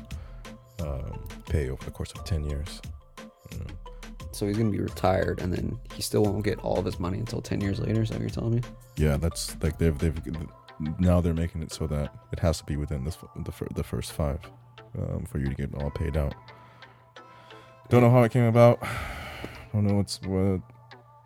um, 0.80 1.12
pay 1.52 1.68
over 1.70 1.84
the 1.84 1.90
course 1.90 2.12
of 2.16 2.24
ten 2.24 2.42
years. 2.44 2.80
You 3.52 3.58
know. 3.58 3.87
So 4.38 4.46
he's 4.46 4.56
gonna 4.56 4.70
be 4.70 4.78
retired, 4.78 5.42
and 5.42 5.52
then 5.52 5.76
he 5.92 6.00
still 6.00 6.22
won't 6.22 6.44
get 6.44 6.60
all 6.60 6.78
of 6.78 6.84
his 6.84 7.00
money 7.00 7.18
until 7.18 7.42
ten 7.42 7.60
years 7.60 7.80
later. 7.80 8.06
So 8.06 8.16
you're 8.18 8.28
telling 8.28 8.54
me? 8.54 8.62
Yeah, 8.96 9.16
that's 9.16 9.56
like 9.60 9.78
they've 9.78 9.98
they've 9.98 10.16
now 11.00 11.20
they're 11.20 11.34
making 11.34 11.62
it 11.62 11.72
so 11.72 11.88
that 11.88 12.14
it 12.30 12.38
has 12.38 12.58
to 12.58 12.64
be 12.64 12.76
within 12.76 13.04
this 13.04 13.18
the 13.34 13.52
the 13.74 13.82
first 13.82 14.12
five 14.12 14.38
um, 14.96 15.24
for 15.24 15.38
you 15.40 15.48
to 15.48 15.54
get 15.54 15.74
all 15.74 15.90
paid 15.90 16.16
out. 16.16 16.36
Don't 17.88 18.00
know 18.02 18.10
how 18.10 18.22
it 18.22 18.30
came 18.30 18.44
about. 18.44 18.80
Don't 19.72 19.84
know 19.84 19.94
what's 19.94 20.22
what. 20.22 20.60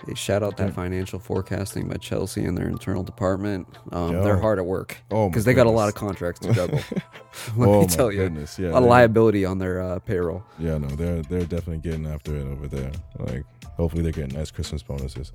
Hey, 0.06 0.14
shout 0.14 0.42
out 0.42 0.56
that 0.56 0.74
financial 0.74 1.18
forecasting 1.18 1.86
by 1.88 1.96
Chelsea 1.96 2.44
and 2.44 2.58
their 2.58 2.66
internal 2.66 3.02
department. 3.04 3.68
Um, 3.92 4.12
they're 4.12 4.36
hard 4.38 4.58
at 4.58 4.66
work 4.66 4.96
Oh, 5.10 5.28
because 5.28 5.44
they 5.44 5.54
got 5.54 5.66
a 5.66 5.70
lot 5.70 5.88
of 5.88 5.94
contracts 5.94 6.40
to 6.40 6.52
juggle. 6.52 6.80
Let 7.56 7.68
oh 7.68 7.80
me 7.82 7.86
tell 7.86 8.10
you, 8.10 8.18
goodness, 8.18 8.58
yeah, 8.58 8.70
a 8.70 8.72
lot 8.72 8.82
liability 8.82 9.44
on 9.44 9.58
their 9.58 9.80
uh, 9.80 9.98
payroll. 10.00 10.44
Yeah, 10.58 10.78
no, 10.78 10.88
they're 10.88 11.22
they're 11.22 11.40
definitely 11.46 11.78
getting 11.78 12.06
after 12.06 12.36
it 12.36 12.46
over 12.46 12.66
there. 12.68 12.90
Like, 13.18 13.44
hopefully 13.76 14.02
they're 14.02 14.12
getting 14.12 14.36
nice 14.36 14.50
Christmas 14.50 14.82
bonuses. 14.82 15.32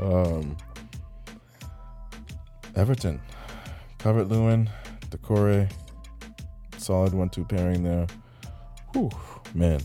Um, 0.00 0.56
Everton, 2.74 3.20
Calvert 3.98 4.28
Lewin, 4.28 4.70
Doucouré, 5.10 5.70
solid 6.78 7.12
one-two 7.12 7.44
pairing 7.44 7.82
there. 7.82 8.06
Whew. 8.94 9.10
man, 9.54 9.80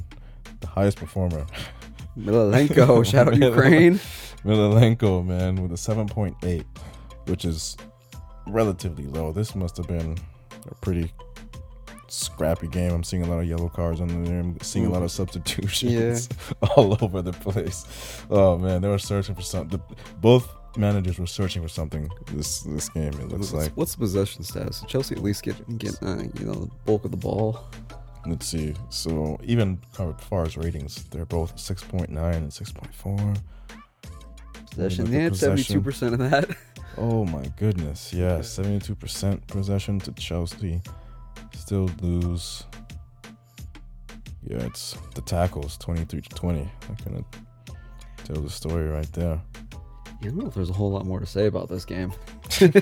the 0.61 0.67
highest 0.67 0.97
performer. 0.97 1.45
Mykolenko, 2.17 3.05
shout 3.09 3.27
out 3.27 3.37
Ukraine. 3.37 3.99
Mykolenko, 4.43 5.25
man, 5.25 5.61
with 5.61 5.71
a 5.71 5.75
7.8, 5.75 6.65
which 7.25 7.45
is 7.45 7.77
relatively 8.47 9.05
low. 9.05 9.31
This 9.31 9.55
must 9.55 9.77
have 9.77 9.87
been 9.87 10.17
a 10.69 10.75
pretty 10.75 11.11
scrappy 12.07 12.67
game. 12.67 12.91
I'm 12.91 13.03
seeing 13.03 13.23
a 13.23 13.27
lot 13.27 13.39
of 13.39 13.45
yellow 13.45 13.69
cards 13.69 14.01
on 14.01 14.23
there. 14.23 14.39
I'm 14.39 14.59
seeing 14.61 14.85
a 14.85 14.89
lot 14.89 15.03
of 15.03 15.11
substitutions 15.11 16.29
all 16.75 16.97
over 17.01 17.21
the 17.21 17.33
place. 17.33 18.23
Oh 18.29 18.57
man, 18.57 18.81
they 18.81 18.87
were 18.87 18.99
searching 18.99 19.35
for 19.35 19.41
something. 19.41 19.81
Both 20.19 20.49
managers 20.77 21.19
were 21.19 21.27
searching 21.27 21.61
for 21.61 21.67
something 21.67 22.09
this 22.31 22.61
this 22.61 22.89
game. 22.89 23.13
It 23.13 23.29
looks 23.29 23.51
what's, 23.51 23.53
like. 23.53 23.71
What's 23.73 23.93
the 23.93 23.99
possession 23.99 24.43
status? 24.43 24.83
Chelsea 24.87 25.15
at 25.15 25.23
least 25.23 25.43
get 25.43 25.77
get 25.77 26.01
uh, 26.01 26.23
you 26.39 26.45
know 26.45 26.53
the 26.53 26.71
bulk 26.85 27.05
of 27.05 27.11
the 27.11 27.17
ball. 27.17 27.65
Let's 28.27 28.45
see. 28.45 28.73
So 28.89 29.39
even 29.43 29.79
as 29.99 30.13
far 30.25 30.43
as 30.43 30.57
ratings, 30.57 31.03
they're 31.05 31.25
both 31.25 31.55
6.9 31.55 32.09
and 32.09 32.49
6.4. 32.51 33.37
Possession, 34.69 35.11
yeah, 35.11 35.29
possession. 35.29 35.35
seventy-two 35.35 35.81
percent 35.81 36.13
of 36.13 36.19
that. 36.19 36.49
Oh 36.99 37.25
my 37.25 37.45
goodness. 37.57 38.11
Yeah, 38.11 38.39
72% 38.39 39.45
possession 39.45 39.99
to 39.99 40.11
Chelsea. 40.13 40.81
Still 41.53 41.91
lose. 42.01 42.63
Yeah, 44.43 44.65
it's 44.65 44.97
the 45.13 45.21
tackles 45.21 45.77
23 45.77 46.21
to 46.21 46.29
20. 46.29 46.71
That 46.87 47.05
kind 47.05 47.17
of 47.17 48.25
tells 48.25 48.43
the 48.43 48.49
story 48.49 48.87
right 48.87 49.11
there. 49.13 49.39
I 49.75 50.25
don't 50.25 50.37
know 50.37 50.47
if 50.47 50.55
there's 50.55 50.71
a 50.71 50.73
whole 50.73 50.91
lot 50.91 51.05
more 51.05 51.19
to 51.19 51.27
say 51.27 51.45
about 51.45 51.69
this 51.69 51.85
game. 51.85 52.11
I 52.45 52.49
think 52.49 52.75
I 52.75 52.79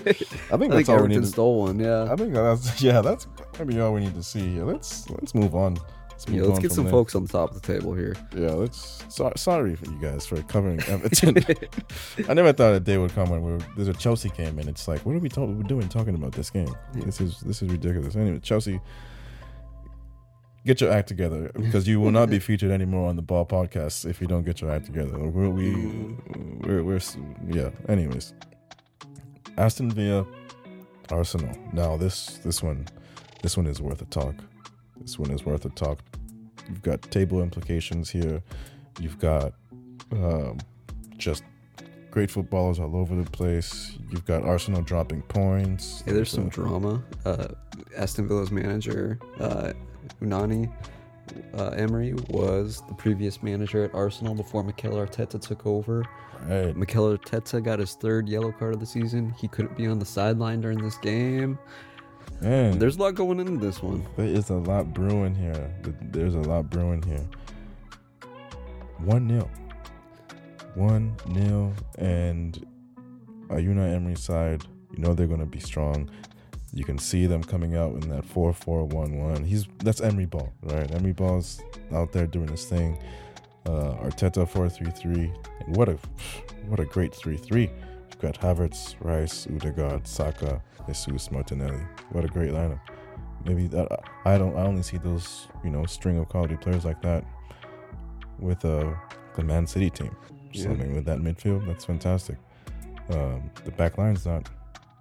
that's 0.57 0.73
think 0.75 0.89
all 0.89 1.01
we 1.01 1.09
need 1.09 1.21
to 1.21 1.27
stole 1.27 1.59
one. 1.63 1.77
Yeah. 1.77 2.07
I 2.09 2.15
think 2.15 2.33
that's 2.33 2.81
yeah, 2.81 3.01
that's 3.01 3.27
maybe 3.59 3.79
all 3.79 3.93
we 3.93 4.01
need 4.01 4.15
to 4.15 4.23
see 4.23 4.47
here. 4.53 4.65
Let's 4.65 5.09
let's 5.09 5.33
move 5.35 5.55
on. 5.55 5.77
Let's, 6.11 6.27
Yeah, 6.29 6.43
let's 6.43 6.55
on 6.55 6.61
get 6.61 6.71
some 6.71 6.85
there. 6.85 6.91
folks 6.91 7.13
on 7.13 7.23
the 7.23 7.29
top 7.29 7.51
of 7.53 7.61
the 7.61 7.73
table 7.73 7.93
here. 7.93 8.15
Yeah, 8.33 8.51
let's. 8.51 9.03
So, 9.09 9.31
sorry 9.35 9.75
for 9.75 9.85
you 9.89 9.99
guys 9.99 10.25
for 10.25 10.41
covering 10.43 10.81
Everton. 10.83 11.35
I 12.29 12.33
never 12.33 12.53
thought 12.53 12.73
a 12.73 12.79
day 12.79 12.97
would 12.97 13.13
come 13.13 13.29
when 13.29 13.41
we're, 13.41 13.59
there's 13.75 13.89
a 13.89 13.93
Chelsea 13.93 14.29
game 14.29 14.57
and 14.57 14.69
it's 14.69 14.87
like, 14.87 15.05
what 15.05 15.13
are 15.15 15.19
we, 15.19 15.27
talk, 15.27 15.49
we're 15.49 15.63
doing 15.63 15.89
talking 15.89 16.15
about 16.15 16.31
this 16.31 16.49
game? 16.49 16.73
Yeah. 16.95 17.03
This 17.05 17.19
is 17.19 17.41
this 17.41 17.61
is 17.61 17.69
ridiculous. 17.69 18.15
Anyway, 18.15 18.39
Chelsea, 18.39 18.79
get 20.65 20.79
your 20.79 20.91
act 20.91 21.09
together 21.09 21.51
because 21.53 21.85
you 21.85 21.99
will 21.99 22.11
not 22.11 22.29
be 22.29 22.39
featured 22.47 22.71
anymore 22.71 23.09
on 23.09 23.17
the 23.17 23.21
Ball 23.21 23.45
Podcast 23.45 24.09
if 24.09 24.21
you 24.21 24.27
don't 24.27 24.43
get 24.43 24.61
your 24.61 24.71
act 24.71 24.85
together. 24.85 25.17
We're, 25.19 25.49
we 25.49 25.75
we're, 26.61 26.81
we're 26.83 27.01
yeah. 27.47 27.71
Anyways, 27.89 28.33
Aston 29.57 29.91
Villa, 29.91 30.25
Arsenal. 31.11 31.57
Now 31.73 31.97
this 31.97 32.37
this 32.37 32.63
one 32.63 32.87
this 33.41 33.57
one 33.57 33.67
is 33.67 33.81
worth 33.81 34.01
a 34.01 34.05
talk. 34.05 34.35
This 35.01 35.19
one 35.19 35.31
is 35.31 35.45
worth 35.45 35.65
a 35.65 35.69
talk. 35.69 35.99
You've 36.67 36.81
got 36.81 37.01
table 37.11 37.41
implications 37.41 38.09
here. 38.09 38.41
You've 38.99 39.19
got 39.19 39.53
um, 40.11 40.57
just 41.17 41.43
great 42.11 42.31
footballers 42.31 42.79
all 42.79 42.95
over 42.95 43.15
the 43.15 43.29
place. 43.29 43.97
You've 44.09 44.25
got 44.25 44.43
Arsenal 44.43 44.81
dropping 44.81 45.21
points. 45.23 46.03
Yeah, 46.07 46.13
there's 46.13 46.31
some 46.31 46.47
Uh, 46.47 46.49
drama. 46.49 47.03
Uh, 47.25 47.47
Aston 47.97 48.27
Villa's 48.27 48.51
manager, 48.51 49.19
uh, 49.39 49.73
Unai 50.21 50.71
uh, 51.57 51.69
Emery, 51.75 52.13
was 52.29 52.81
the 52.87 52.93
previous 52.95 53.43
manager 53.43 53.83
at 53.83 53.93
Arsenal 53.93 54.33
before 54.33 54.63
Mikel 54.63 54.93
Arteta 54.93 55.39
took 55.39 55.65
over. 55.65 56.03
right. 56.47 56.75
Mikel 56.75 57.17
Arteta 57.17 57.61
got 57.63 57.79
his 57.79 57.93
third 57.95 58.27
yellow 58.29 58.51
card 58.51 58.73
of 58.73 58.79
the 58.79 58.85
season. 58.85 59.31
He 59.37 59.47
couldn't 59.47 59.75
be 59.77 59.85
on 59.87 59.99
the 59.99 60.05
sideline 60.05 60.61
during 60.61 60.81
this 60.81 60.97
game. 60.97 61.59
Man, 62.41 62.77
There's 62.77 62.97
a 62.97 63.01
lot 63.01 63.15
going 63.15 63.39
into 63.39 63.57
this 63.65 63.81
one. 63.81 64.05
there 64.17 64.25
is 64.27 64.49
a 64.49 64.55
lot 64.55 64.93
brewing 64.93 65.33
here. 65.35 65.73
There's 66.11 66.35
a 66.35 66.39
lot 66.41 66.69
brewing 66.69 67.01
here. 67.01 67.25
One 68.99 69.27
0 69.27 69.49
One 70.75 71.15
0 71.33 71.73
and 71.97 72.65
a 73.49 73.55
Unai 73.55 73.93
Emery 73.95 74.15
side. 74.15 74.63
You 74.91 74.99
know 75.03 75.13
they're 75.13 75.27
going 75.27 75.39
to 75.39 75.45
be 75.45 75.59
strong. 75.59 76.09
You 76.73 76.83
can 76.83 76.97
see 76.97 77.25
them 77.25 77.43
coming 77.43 77.75
out 77.75 77.93
in 77.93 78.09
that 78.09 78.27
4-4-1-1. 78.27 79.45
He's 79.45 79.65
that's 79.79 80.01
Emery 80.01 80.25
ball, 80.25 80.51
right? 80.63 80.89
Emery 80.91 81.13
ball's 81.13 81.61
out 81.93 82.11
there 82.11 82.27
doing 82.27 82.49
his 82.49 82.65
thing. 82.65 82.97
Uh, 83.65 83.95
Arteta 84.03 84.47
4-3-3, 84.47 85.33
and 85.65 85.75
what 85.75 85.89
a 85.89 85.97
what 86.67 86.79
a 86.79 86.85
great 86.85 87.13
3-3. 87.13 87.61
You've 87.61 88.19
got 88.19 88.39
Havertz, 88.39 88.95
Rice, 88.99 89.47
Odegaard, 89.47 90.05
Saka, 90.07 90.61
Jesus 90.87 91.31
Martinelli. 91.31 91.81
What 92.11 92.23
a 92.25 92.27
great 92.27 92.51
lineup. 92.51 92.79
Maybe 93.45 93.67
that 93.67 93.87
I 94.25 94.37
don't 94.37 94.55
I 94.57 94.61
only 94.63 94.81
see 94.83 94.97
those 94.97 95.47
you 95.63 95.69
know 95.69 95.85
string 95.85 96.17
of 96.17 96.29
quality 96.29 96.55
players 96.57 96.85
like 96.85 97.01
that 97.03 97.23
with 98.39 98.63
uh, 98.65 98.93
the 99.35 99.43
Man 99.43 99.67
City 99.67 99.89
team. 99.89 100.15
Yeah. 100.51 100.63
Something 100.63 100.95
with 100.95 101.05
that 101.05 101.19
midfield, 101.19 101.65
that's 101.67 101.85
fantastic. 101.85 102.37
Um, 103.09 103.51
the 103.65 103.71
back 103.71 103.97
line's 103.97 104.25
not 104.25 104.49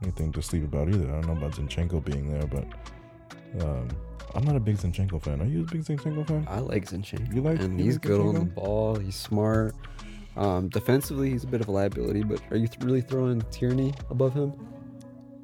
anything 0.03 0.33
to 0.33 0.43
sleep 0.43 0.65
about 0.65 0.89
either. 0.89 1.09
I 1.09 1.21
don't 1.21 1.27
know 1.27 1.33
about 1.33 1.53
Zinchenko 1.53 2.05
being 2.05 2.29
there, 2.31 2.47
but 2.47 2.67
um, 3.65 3.89
I'm 4.35 4.45
not 4.45 4.57
a 4.57 4.61
big 4.61 4.77
Zinchenko 4.77 5.23
fan. 5.23 5.41
Are 5.41 5.47
you 5.47 5.63
a 5.63 5.65
big 5.65 5.83
Zinchenko 5.85 6.27
fan? 6.27 6.47
I 6.51 6.59
like 6.59 6.87
Zinchenko. 6.87 7.33
You 7.35 7.41
like- 7.41 7.61
and 7.61 7.79
you 7.79 7.85
he's 7.87 7.95
like 7.95 8.03
good 8.03 8.21
on 8.21 8.35
the 8.35 8.41
ball. 8.45 8.97
He's 8.97 9.17
smart. 9.17 9.75
Um, 10.37 10.69
defensively, 10.69 11.31
he's 11.31 11.45
a 11.45 11.47
bit 11.47 11.61
of 11.61 11.69
a 11.69 11.71
liability, 11.71 12.25
but 12.25 12.41
are 12.51 12.57
you 12.57 12.67
th- 12.67 12.83
really 12.83 13.01
throwing 13.01 13.41
Tierney 13.53 13.95
above 14.11 14.35
him? 14.35 14.53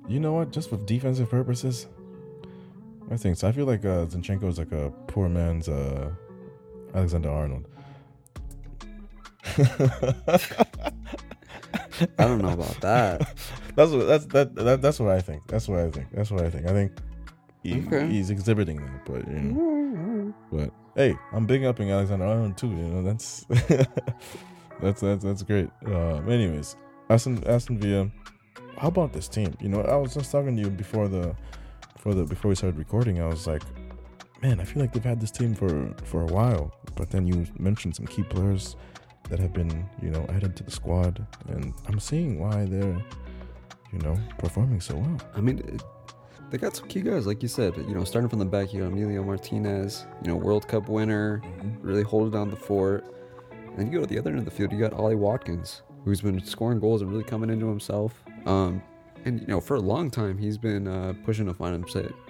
You 0.09 0.21
know 0.21 0.33
what? 0.33 0.51
Just 0.53 0.71
for 0.71 0.77
defensive 0.79 1.31
purposes, 1.31 1.87
I 3.11 3.17
think 3.17 3.37
so. 3.37 3.49
I 3.49 3.53
feel 3.53 3.67
like 3.67 3.85
uh, 3.85 4.07
Zinchenko 4.07 4.45
is 4.49 4.59
like 4.59 4.73
a 4.73 4.93
poor 5.07 5.29
man's 5.29 5.69
uh, 5.69 6.11
Alexander 6.95 7.31
Arnold. 7.31 7.67
I 12.19 12.25
don't 12.25 12.43
know 12.43 12.53
about 12.53 12.81
that. 12.81 13.37
That's 13.77 13.93
what 13.93 14.07
that's 14.09 14.27
that, 14.27 14.55
that 14.57 14.83
that's 14.83 14.99
what 14.99 15.11
I 15.11 15.21
think. 15.21 15.47
That's 15.47 15.69
what 15.69 15.79
I 15.79 15.91
think. 15.91 16.09
That's 16.13 16.31
what 16.31 16.45
I 16.45 16.51
think. 16.51 16.67
I 16.67 16.71
think 16.73 16.93
he, 17.63 17.81
Okay. 17.87 18.09
he's 18.09 18.31
exhibiting 18.31 18.77
that, 18.85 19.05
but 19.07 19.27
you 19.29 19.35
know, 19.41 20.35
but 20.53 20.71
hey, 20.97 21.15
I'm 21.33 21.47
big 21.47 21.63
upping 21.65 21.91
Alexander 21.91 22.27
Arnold 22.27 22.59
too. 22.59 22.67
You 22.69 22.75
know, 22.77 23.03
that's 23.03 23.45
that's 24.83 25.01
that's 25.01 25.23
that's 25.25 25.43
great. 25.45 25.71
Um, 25.87 26.29
anyways, 26.29 26.75
Aston 27.09 27.43
Aston 27.47 27.79
Villa. 27.79 28.11
How 28.79 28.89
about 28.89 29.13
this 29.13 29.29
team? 29.29 29.55
You 29.61 29.69
know, 29.69 29.83
I 29.83 29.97
was 29.97 30.15
just 30.15 30.33
talking 30.33 30.57
to 30.57 30.63
you 30.63 30.71
before 30.71 31.09
the 31.09 31.35
before 31.95 32.15
the 32.15 32.25
before 32.25 32.49
we 32.49 32.55
started 32.55 32.79
recording. 32.79 33.21
I 33.21 33.27
was 33.27 33.47
like, 33.47 33.63
man, 34.43 34.61
I 34.61 34.65
feel 34.65 34.81
like 34.81 34.93
they've 34.93 35.05
had 35.05 35.21
this 35.21 35.31
team 35.31 35.55
for 35.55 35.95
for 36.05 36.23
a 36.23 36.27
while. 36.27 36.75
But 36.97 37.11
then 37.11 37.27
you 37.27 37.47
mentioned 37.59 37.97
some 37.97 38.07
key 38.07 38.23
players 38.23 38.77
that 39.29 39.39
have 39.39 39.53
been, 39.53 39.89
you 40.03 40.11
know, 40.11 40.25
added 40.31 40.57
to 40.57 40.65
the 40.65 40.71
squad, 40.71 41.25
and 41.49 41.73
I'm 41.87 42.01
seeing 42.01 42.41
why 42.41 42.65
they're, 42.65 43.03
you 43.93 43.99
know, 44.01 44.17
performing 44.39 44.81
so 44.81 44.97
well. 44.97 45.21
I 45.35 45.41
mean, 45.41 45.59
it- 45.61 45.83
they 46.51 46.59
got 46.59 46.75
some 46.75 46.89
key 46.89 47.01
guys, 47.01 47.27
like 47.29 47.43
you 47.43 47.49
said. 47.49 47.77
You 47.77 47.95
know, 47.95 48.03
starting 48.03 48.29
from 48.29 48.41
the 48.41 48.45
back, 48.45 48.73
you 48.73 48.81
got 48.81 48.89
Emilio 48.89 49.23
Martinez, 49.23 50.05
you 50.23 50.29
know, 50.29 50.37
World 50.37 50.67
Cup 50.67 50.89
winner, 50.89 51.41
mm-hmm. 51.45 51.87
really 51.87 52.03
holding 52.03 52.33
down 52.33 52.51
the 52.51 52.57
fort. 52.57 53.05
And 53.77 53.87
you 53.87 53.99
go 53.99 54.05
to 54.05 54.07
the 54.07 54.19
other 54.19 54.31
end 54.31 54.41
of 54.41 54.45
the 54.47 54.51
field, 54.51 54.73
you 54.73 54.79
got 54.81 54.93
Ollie 54.93 55.15
Watkins, 55.15 55.83
who's 56.05 56.21
been 56.21 56.45
scoring 56.45 56.81
goals 56.81 57.03
and 57.03 57.11
really 57.11 57.23
coming 57.23 57.51
into 57.51 57.69
himself. 57.69 58.25
Um, 58.47 58.83
and 59.25 59.41
you 59.41 59.47
know, 59.47 59.61
for 59.61 59.75
a 59.77 59.81
long 59.81 60.11
time, 60.11 60.39
he's 60.39 60.57
been 60.57 60.89
uh, 60.89 61.13
pushing 61.25 61.47
to 61.47 61.55
find 61.55 61.85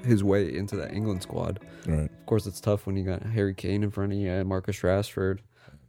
his 0.04 0.24
way 0.24 0.54
into 0.54 0.76
that 0.76 0.92
England 0.92 1.22
squad. 1.22 1.60
Right. 1.86 2.10
Of 2.10 2.26
course, 2.26 2.46
it's 2.46 2.60
tough 2.60 2.86
when 2.86 2.96
you 2.96 3.04
got 3.04 3.22
Harry 3.22 3.54
Kane 3.54 3.82
in 3.84 3.90
front 3.90 4.12
of 4.12 4.18
you 4.18 4.28
and 4.30 4.48
Marcus 4.48 4.80
Rashford, 4.80 5.38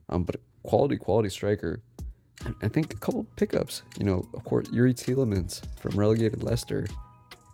um, 0.10 0.24
but 0.24 0.36
quality, 0.64 0.98
quality 0.98 1.30
striker. 1.30 1.82
I 2.62 2.68
think 2.68 2.94
a 2.94 2.98
couple 2.98 3.24
pickups. 3.36 3.84
You 4.00 4.06
know, 4.06 4.28
of 4.34 4.44
course, 4.44 4.68
Yuri 4.72 4.94
Tielemans 4.94 5.62
from 5.80 5.98
relegated 5.98 6.44
Leicester. 6.44 6.88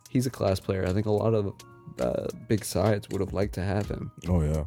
He's 0.10 0.26
a 0.26 0.30
class 0.30 0.60
player. 0.60 0.86
I 0.88 0.94
think 0.94 1.06
a 1.06 1.12
lot 1.12 1.34
of 1.34 1.54
uh, 2.00 2.28
big 2.48 2.64
sides 2.64 3.08
would 3.10 3.20
have 3.22 3.34
liked 3.34 3.54
to 3.56 3.62
have 3.64 3.88
him. 3.90 4.12
Oh 4.28 4.42
yeah. 4.42 4.64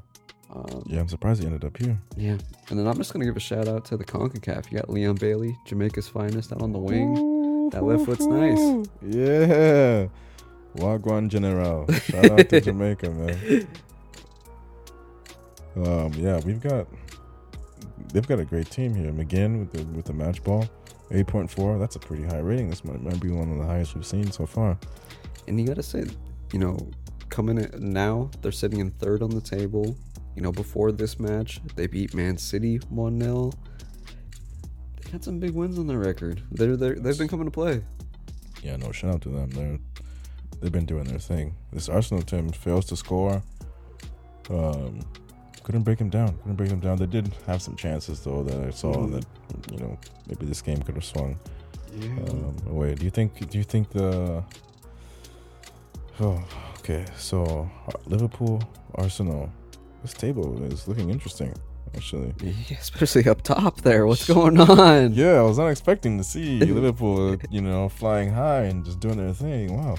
Um, 0.53 0.83
Yeah, 0.87 1.01
I'm 1.01 1.09
surprised 1.09 1.41
he 1.41 1.47
ended 1.47 1.65
up 1.65 1.77
here. 1.77 1.99
yeah. 2.17 2.37
And 2.69 2.79
then 2.79 2.87
I'm 2.87 2.97
just 2.97 3.13
gonna 3.13 3.25
give 3.25 3.37
a 3.37 3.41
shout 3.41 3.69
out 3.69 3.85
to 3.87 3.97
the 3.97 4.05
Concacaf. 4.05 4.71
You 4.71 4.79
got 4.79 4.91
Leon 4.91 5.15
Bailey, 5.17 5.57
Jamaica's 5.67 6.09
finest, 6.09 6.53
out 6.53 6.61
on 6.63 6.73
the 6.73 6.79
wing. 6.79 7.15
That 7.71 7.85
left 7.85 8.05
foot's 8.05 8.27
nice. 8.27 8.89
Yeah. 9.03 10.07
Wagwan 10.77 11.29
General. 11.29 11.91
Shout 11.93 12.31
out 12.31 12.49
to 12.49 12.61
Jamaica, 12.61 13.11
man. 13.11 13.69
Um, 15.77 16.13
yeah, 16.15 16.41
we've 16.45 16.61
got 16.61 16.87
they've 18.13 18.27
got 18.27 18.41
a 18.41 18.45
great 18.45 18.71
team 18.71 18.95
here. 18.95 19.13
McGinn 19.13 19.61
with 19.61 19.73
the 19.73 19.85
with 19.97 20.05
the 20.05 20.13
match 20.13 20.43
ball. 20.43 20.69
8.4. 21.11 21.79
That's 21.81 21.97
a 21.97 21.99
pretty 21.99 22.23
high 22.23 22.39
rating. 22.39 22.71
This 22.71 22.85
might, 22.85 23.03
might 23.03 23.19
be 23.19 23.31
one 23.31 23.51
of 23.51 23.59
the 23.59 23.65
highest 23.65 23.97
we've 23.97 24.07
seen 24.07 24.31
so 24.31 24.47
far. 24.47 24.79
And 25.49 25.61
you 25.61 25.67
gotta 25.67 25.83
say, 25.83 26.05
you 26.53 26.61
know, 26.61 26.79
coming 27.31 27.59
in 27.59 27.93
now, 27.93 28.31
they're 28.43 28.53
sitting 28.53 28.79
in 28.79 28.91
third 28.93 29.23
on 29.23 29.31
the 29.31 29.41
table. 29.41 29.97
You 30.37 30.43
know, 30.43 30.53
before 30.53 30.93
this 30.93 31.19
match, 31.19 31.61
they 31.75 31.89
beat 31.89 32.15
Man 32.15 32.37
City 32.37 32.77
1 32.91 33.21
0. 33.21 33.51
Got 35.13 35.25
some 35.25 35.41
big 35.41 35.53
wins 35.53 35.79
on 35.79 35.87
their 35.87 35.99
record. 35.99 36.43
They're, 36.53 36.77
they're, 36.77 36.95
they've 36.95 37.19
been 37.19 37.29
coming 37.29 37.47
to 37.47 37.51
play. 37.51 37.83
Yeah, 38.63 38.77
no, 38.77 38.93
shout 38.93 39.15
out 39.15 39.23
to 39.23 39.29
them. 39.31 39.51
They're 39.51 39.79
they've 40.61 40.71
been 40.73 40.85
doing 40.87 41.05
their 41.05 41.19
thing. 41.19 41.55
This 41.73 41.89
Arsenal 41.89 42.23
team 42.23 42.51
fails 42.51 42.85
to 42.87 42.97
score. 42.97 43.43
Um, 44.51 45.01
couldn't 45.63 45.83
break 45.83 45.99
them 45.99 46.11
down. 46.11 46.37
Couldn't 46.39 46.57
break 46.57 46.69
them 46.69 46.81
down. 46.81 46.97
They 46.99 47.07
did 47.07 47.33
have 47.47 47.63
some 47.63 47.77
chances 47.77 48.21
though 48.21 48.43
that 48.45 48.67
I 48.67 48.71
saw 48.71 48.93
Mhm. 48.95 49.13
that 49.13 49.73
you 49.73 49.79
know 49.79 49.99
maybe 50.29 50.47
this 50.47 50.61
game 50.63 50.81
could 50.83 50.95
have 50.97 51.05
swung 51.05 51.39
Yeah. 51.99 52.09
um, 52.31 52.55
away. 52.69 52.95
Do 52.95 53.05
you 53.05 53.11
think? 53.11 53.49
Do 53.51 53.59
you 53.59 53.65
think 53.65 53.91
the? 53.91 54.45
Oh, 56.23 56.45
okay. 56.81 57.07
So 57.17 57.71
uh, 57.89 57.93
Liverpool, 58.07 58.63
Arsenal. 58.97 59.51
This 60.03 60.13
table 60.13 60.63
is 60.65 60.87
looking 60.87 61.09
interesting, 61.11 61.55
actually. 61.95 62.35
Especially 62.71 63.29
up 63.29 63.43
top 63.43 63.83
there. 63.83 64.07
What's 64.07 64.27
going 64.35 64.59
on? 64.61 65.15
Yeah, 65.15 65.35
I 65.35 65.43
was 65.43 65.59
not 65.59 65.69
expecting 65.69 66.19
to 66.19 66.25
see 66.25 66.61
Liverpool, 66.61 67.37
you 67.51 67.61
know, 67.61 67.89
flying 67.89 68.31
high 68.31 68.63
and 68.63 68.85
just 68.85 69.01
doing 69.01 69.17
their 69.17 69.33
thing. 69.33 69.77
Wow. 69.77 69.97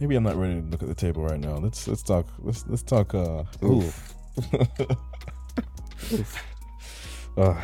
Maybe 0.00 0.14
I'm 0.14 0.24
not 0.24 0.36
ready 0.36 0.60
to 0.60 0.66
look 0.66 0.82
at 0.82 0.88
the 0.88 0.94
table 0.94 1.24
right 1.24 1.40
now. 1.40 1.56
Let's 1.56 1.88
let's 1.88 2.02
talk. 2.02 2.26
Let's 2.38 2.66
let's 2.68 2.82
talk. 2.82 3.14
Uh, 3.14 3.44
ooh. 3.64 3.82
Oof. 6.12 6.44
uh, 7.38 7.62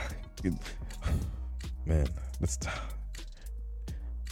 man, 1.85 2.07
let's 2.41 2.57
t- 2.57 2.71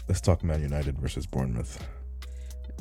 let's 0.08 0.22
talk 0.22 0.42
Man 0.42 0.62
United 0.62 0.98
versus 0.98 1.26
Bournemouth. 1.26 1.86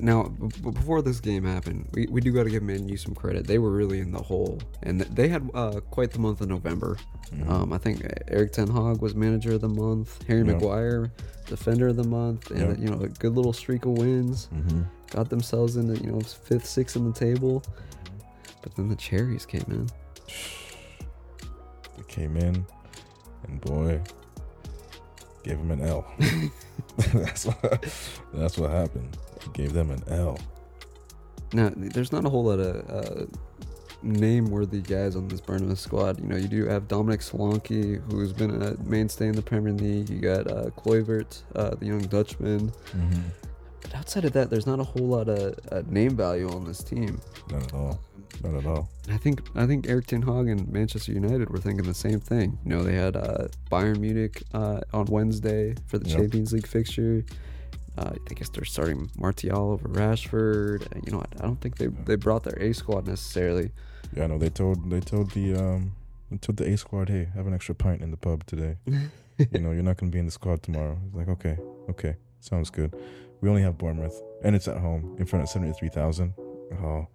Now, 0.01 0.23
b- 0.29 0.71
before 0.71 1.01
this 1.01 1.19
game 1.19 1.43
happened, 1.43 1.89
we, 1.93 2.07
we 2.07 2.21
do 2.21 2.31
got 2.31 2.43
to 2.43 2.49
give 2.49 2.63
Man 2.63 2.87
U 2.87 2.95
some 2.97 3.13
credit. 3.13 3.45
They 3.45 3.57
were 3.59 3.71
really 3.71 3.99
in 3.99 4.11
the 4.11 4.21
hole, 4.21 4.59
and 4.83 4.99
th- 5.01 5.11
they 5.13 5.27
had 5.27 5.49
uh, 5.53 5.81
quite 5.91 6.11
the 6.11 6.19
month 6.19 6.39
of 6.41 6.47
November. 6.47 6.97
Mhm. 7.33 7.49
Um, 7.49 7.73
I 7.73 7.77
think 7.77 8.05
Erik 8.29 8.53
Ten 8.53 8.67
Hag 8.67 9.01
was 9.01 9.13
manager 9.13 9.53
of 9.53 9.61
the 9.61 9.67
month, 9.69 10.23
Harry 10.27 10.39
Yeah. 10.39 10.53
Maguire, 10.53 11.11
defender 11.47 11.89
of 11.89 11.97
the 11.97 12.03
month, 12.05 12.49
and 12.51 12.59
Yeah. 12.59 12.83
you 12.83 12.89
know 12.95 13.01
a 13.03 13.09
good 13.09 13.35
little 13.35 13.53
streak 13.53 13.85
of 13.85 13.91
wins. 13.97 14.47
Mhm. 14.55 14.85
Got 15.11 15.29
themselves 15.29 15.75
into 15.75 16.01
you 16.01 16.11
know 16.11 16.19
fifth, 16.21 16.65
sixth 16.65 16.95
in 16.95 17.03
the 17.05 17.13
table, 17.13 17.61
but 18.63 18.73
then 18.75 18.87
the 18.89 18.95
cherries 18.95 19.45
came 19.45 19.65
in. 19.69 19.87
They 21.97 22.03
came 22.07 22.37
in, 22.37 22.65
and 23.47 23.61
boy, 23.61 23.99
gave 25.43 25.57
him 25.57 25.71
an 25.71 25.81
L. 25.81 26.05
that's 27.13 27.45
what 27.45 27.85
that's 28.33 28.57
what 28.57 28.71
happened. 28.71 29.17
Gave 29.53 29.73
them 29.73 29.91
an 29.91 30.03
L. 30.09 30.37
Now, 31.53 31.71
there's 31.75 32.11
not 32.11 32.25
a 32.25 32.29
whole 32.29 32.43
lot 32.45 32.59
of 32.59 32.89
uh, 32.89 33.25
name-worthy 34.03 34.81
guys 34.81 35.15
on 35.15 35.27
this 35.27 35.41
Bournemouth 35.41 35.79
squad. 35.79 36.19
You 36.19 36.27
know, 36.27 36.35
you 36.35 36.47
do 36.47 36.65
have 36.65 36.87
Dominic 36.87 37.21
Solanke, 37.21 38.01
who's 38.11 38.33
been 38.33 38.61
a 38.61 38.77
mainstay 38.83 39.27
in 39.27 39.35
the 39.35 39.41
Premier 39.41 39.73
League. 39.73 40.09
You 40.09 40.19
got 40.19 40.49
uh, 40.49 40.69
Kluivert, 40.77 41.41
uh, 41.55 41.71
the 41.75 41.87
young 41.87 42.01
Dutchman. 42.01 42.69
Mm-hmm. 42.69 43.21
But 43.81 43.95
outside 43.95 44.25
of 44.25 44.33
that, 44.33 44.49
there's 44.49 44.67
not 44.67 44.79
a 44.79 44.83
whole 44.83 45.07
lot 45.07 45.27
of 45.27 45.57
uh, 45.71 45.81
name 45.87 46.15
value 46.15 46.49
on 46.49 46.65
this 46.65 46.83
team. 46.83 47.19
Not 47.49 47.63
at 47.63 47.73
all. 47.73 47.99
Not 48.43 48.53
at 48.55 48.65
all. 48.67 48.87
I 49.09 49.17
think 49.17 49.41
I 49.55 49.65
think 49.65 49.89
Erik 49.89 50.05
Ten 50.05 50.21
Hag 50.21 50.47
and 50.47 50.71
Manchester 50.71 51.11
United 51.11 51.49
were 51.49 51.57
thinking 51.57 51.85
the 51.85 51.93
same 51.93 52.19
thing. 52.19 52.57
You 52.63 52.69
know, 52.69 52.83
they 52.83 52.93
had 52.95 53.15
uh, 53.17 53.47
Bayern 53.71 53.99
Munich 53.99 54.43
uh, 54.53 54.81
on 54.93 55.05
Wednesday 55.05 55.75
for 55.87 55.97
the 55.97 56.07
Yep. 56.07 56.17
Champions 56.19 56.53
League 56.53 56.67
fixture. 56.67 57.25
Uh, 57.99 58.13
I 58.29 58.33
guess 58.33 58.49
they're 58.49 58.63
starting 58.65 59.09
Martial 59.17 59.71
over 59.73 59.87
Rashford. 59.89 60.83
Uh, 60.83 60.99
You 61.05 61.11
know, 61.13 61.19
I, 61.21 61.27
I 61.39 61.41
don't 61.47 61.59
think 61.61 61.77
they 61.77 61.87
they 61.87 62.15
brought 62.15 62.43
their 62.43 62.57
A 62.67 62.73
squad 62.73 63.07
necessarily. 63.07 63.71
Yeah, 64.15 64.27
no, 64.27 64.37
they 64.37 64.49
told 64.49 64.89
they 64.89 65.01
told 65.01 65.31
the 65.31 65.55
um 65.55 65.91
they 66.31 66.37
told 66.37 66.57
the 66.57 66.65
A 66.71 66.77
squad, 66.77 67.09
hey, 67.09 67.27
have 67.35 67.47
an 67.47 67.53
extra 67.53 67.75
pint 67.75 68.01
in 68.01 68.11
the 68.11 68.17
pub 68.17 68.45
today. 68.45 68.77
you 68.85 69.59
know, 69.63 69.71
you're 69.71 69.83
not 69.89 69.97
gonna 69.97 70.11
be 70.11 70.19
in 70.19 70.25
the 70.25 70.31
squad 70.31 70.63
tomorrow. 70.63 70.97
It's 71.07 71.15
like, 71.15 71.29
okay, 71.29 71.57
okay, 71.89 72.15
sounds 72.39 72.69
good. 72.69 72.91
We 73.41 73.49
only 73.49 73.61
have 73.63 73.77
Bournemouth, 73.77 74.17
and 74.43 74.55
it's 74.55 74.67
at 74.67 74.77
home 74.77 75.15
in 75.19 75.25
front 75.25 75.43
of 75.43 75.49
seventy 75.49 75.73
three 75.73 75.89
thousand. 75.89 76.33
Oh, 76.83 77.07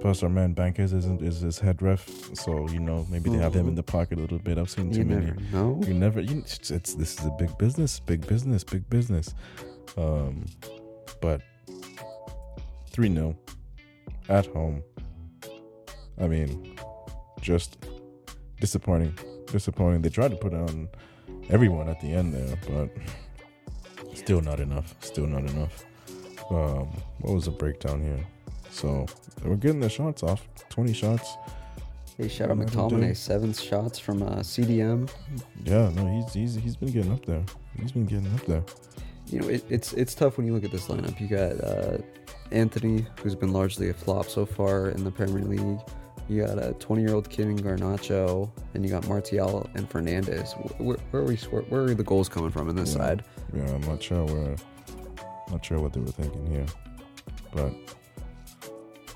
plus 0.00 0.22
our 0.22 0.28
man 0.28 0.52
Bankes 0.54 0.92
isn't 0.92 1.20
is 1.22 1.40
his 1.40 1.58
head 1.58 1.82
ref, 1.82 2.08
so 2.34 2.68
you 2.68 2.80
know 2.80 3.06
maybe 3.10 3.28
they 3.30 3.38
have 3.38 3.54
him 3.54 3.68
in 3.68 3.74
the 3.74 3.82
pocket 3.82 4.18
a 4.18 4.20
little 4.20 4.38
bit. 4.38 4.56
I've 4.58 4.70
seen 4.70 4.90
too 4.92 4.98
you 5.00 5.04
many. 5.04 5.26
never 5.26 5.40
know. 5.52 5.80
You 5.86 5.94
never. 5.94 6.20
You, 6.20 6.38
it's, 6.38 6.70
it's 6.70 6.94
this 6.94 7.18
is 7.18 7.24
a 7.26 7.30
big 7.38 7.56
business, 7.58 8.00
big 8.00 8.26
business, 8.26 8.62
big 8.64 8.88
business. 8.88 9.34
Um, 9.96 10.44
but 11.20 11.42
three 12.90 13.12
0 13.12 13.36
at 14.28 14.46
home. 14.46 14.82
I 16.20 16.28
mean, 16.28 16.76
just 17.40 17.84
disappointing, 18.60 19.18
disappointing. 19.46 20.02
They 20.02 20.08
tried 20.08 20.30
to 20.30 20.36
put 20.36 20.54
on 20.54 20.88
everyone 21.50 21.88
at 21.88 22.00
the 22.00 22.12
end 22.12 22.34
there, 22.34 22.56
but 22.68 24.16
still 24.16 24.40
not 24.40 24.60
enough. 24.60 24.94
Still 25.00 25.26
not 25.26 25.48
enough. 25.50 25.84
Um, 26.50 26.88
what 27.20 27.34
was 27.34 27.46
the 27.46 27.50
breakdown 27.50 28.02
here? 28.02 28.24
So 28.70 29.06
they 29.42 29.48
were 29.48 29.56
getting 29.56 29.80
their 29.80 29.90
shots 29.90 30.22
off. 30.22 30.46
Twenty 30.68 30.92
shots. 30.92 31.36
Hey, 32.16 32.28
shout 32.28 32.50
out. 32.50 32.58
McTominay, 32.58 33.16
seven 33.16 33.52
shots 33.52 33.98
from 33.98 34.22
uh, 34.22 34.36
CDM. 34.36 35.10
Yeah, 35.64 35.90
no, 35.90 36.06
he's 36.06 36.32
he's 36.32 36.54
he's 36.54 36.76
been 36.76 36.92
getting 36.92 37.12
up 37.12 37.26
there. 37.26 37.42
He's 37.76 37.92
been 37.92 38.06
getting 38.06 38.32
up 38.34 38.46
there. 38.46 38.62
You 39.34 39.40
know, 39.40 39.48
it, 39.48 39.64
it's 39.68 39.92
it's 39.94 40.14
tough 40.14 40.36
when 40.36 40.46
you 40.46 40.54
look 40.54 40.62
at 40.62 40.70
this 40.70 40.86
lineup. 40.86 41.20
You 41.20 41.26
got 41.26 41.60
uh, 41.64 41.98
Antony, 42.52 43.04
who's 43.20 43.34
been 43.34 43.52
largely 43.52 43.88
a 43.88 43.92
flop 43.92 44.26
so 44.28 44.46
far 44.46 44.90
in 44.90 45.02
the 45.02 45.10
Premier 45.10 45.42
League. 45.42 45.80
You 46.28 46.46
got 46.46 46.56
a 46.56 46.72
20 46.74 47.02
year 47.02 47.12
old 47.14 47.28
kid 47.28 47.48
in 47.48 47.58
Garnacho, 47.58 48.48
and 48.74 48.84
you 48.84 48.90
got 48.92 49.08
Martial 49.08 49.68
and 49.74 49.90
Fernandez. 49.90 50.52
Where, 50.78 50.96
where 51.10 51.22
are 51.22 51.26
we? 51.26 51.34
Where, 51.36 51.82
are 51.82 51.94
the 51.94 52.04
goals 52.04 52.28
coming 52.28 52.52
from 52.52 52.68
in 52.68 52.76
this 52.76 52.92
Yeah. 52.94 52.98
side? 53.00 53.24
Yeah, 53.52 53.74
I'm 53.74 53.80
not 53.80 54.00
sure 54.00 54.24
where, 54.24 54.54
not 55.50 55.64
sure 55.64 55.80
what 55.80 55.92
they 55.94 56.00
were 56.00 56.06
thinking 56.12 56.46
here, 56.46 56.66
but 57.52 57.72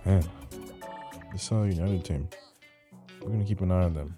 man, 0.04 0.24
this 1.32 1.52
uh, 1.52 1.62
United 1.62 2.04
team, 2.04 2.28
we're 3.22 3.30
gonna 3.30 3.44
keep 3.44 3.60
an 3.60 3.70
eye 3.70 3.84
on 3.84 3.94
them. 3.94 4.16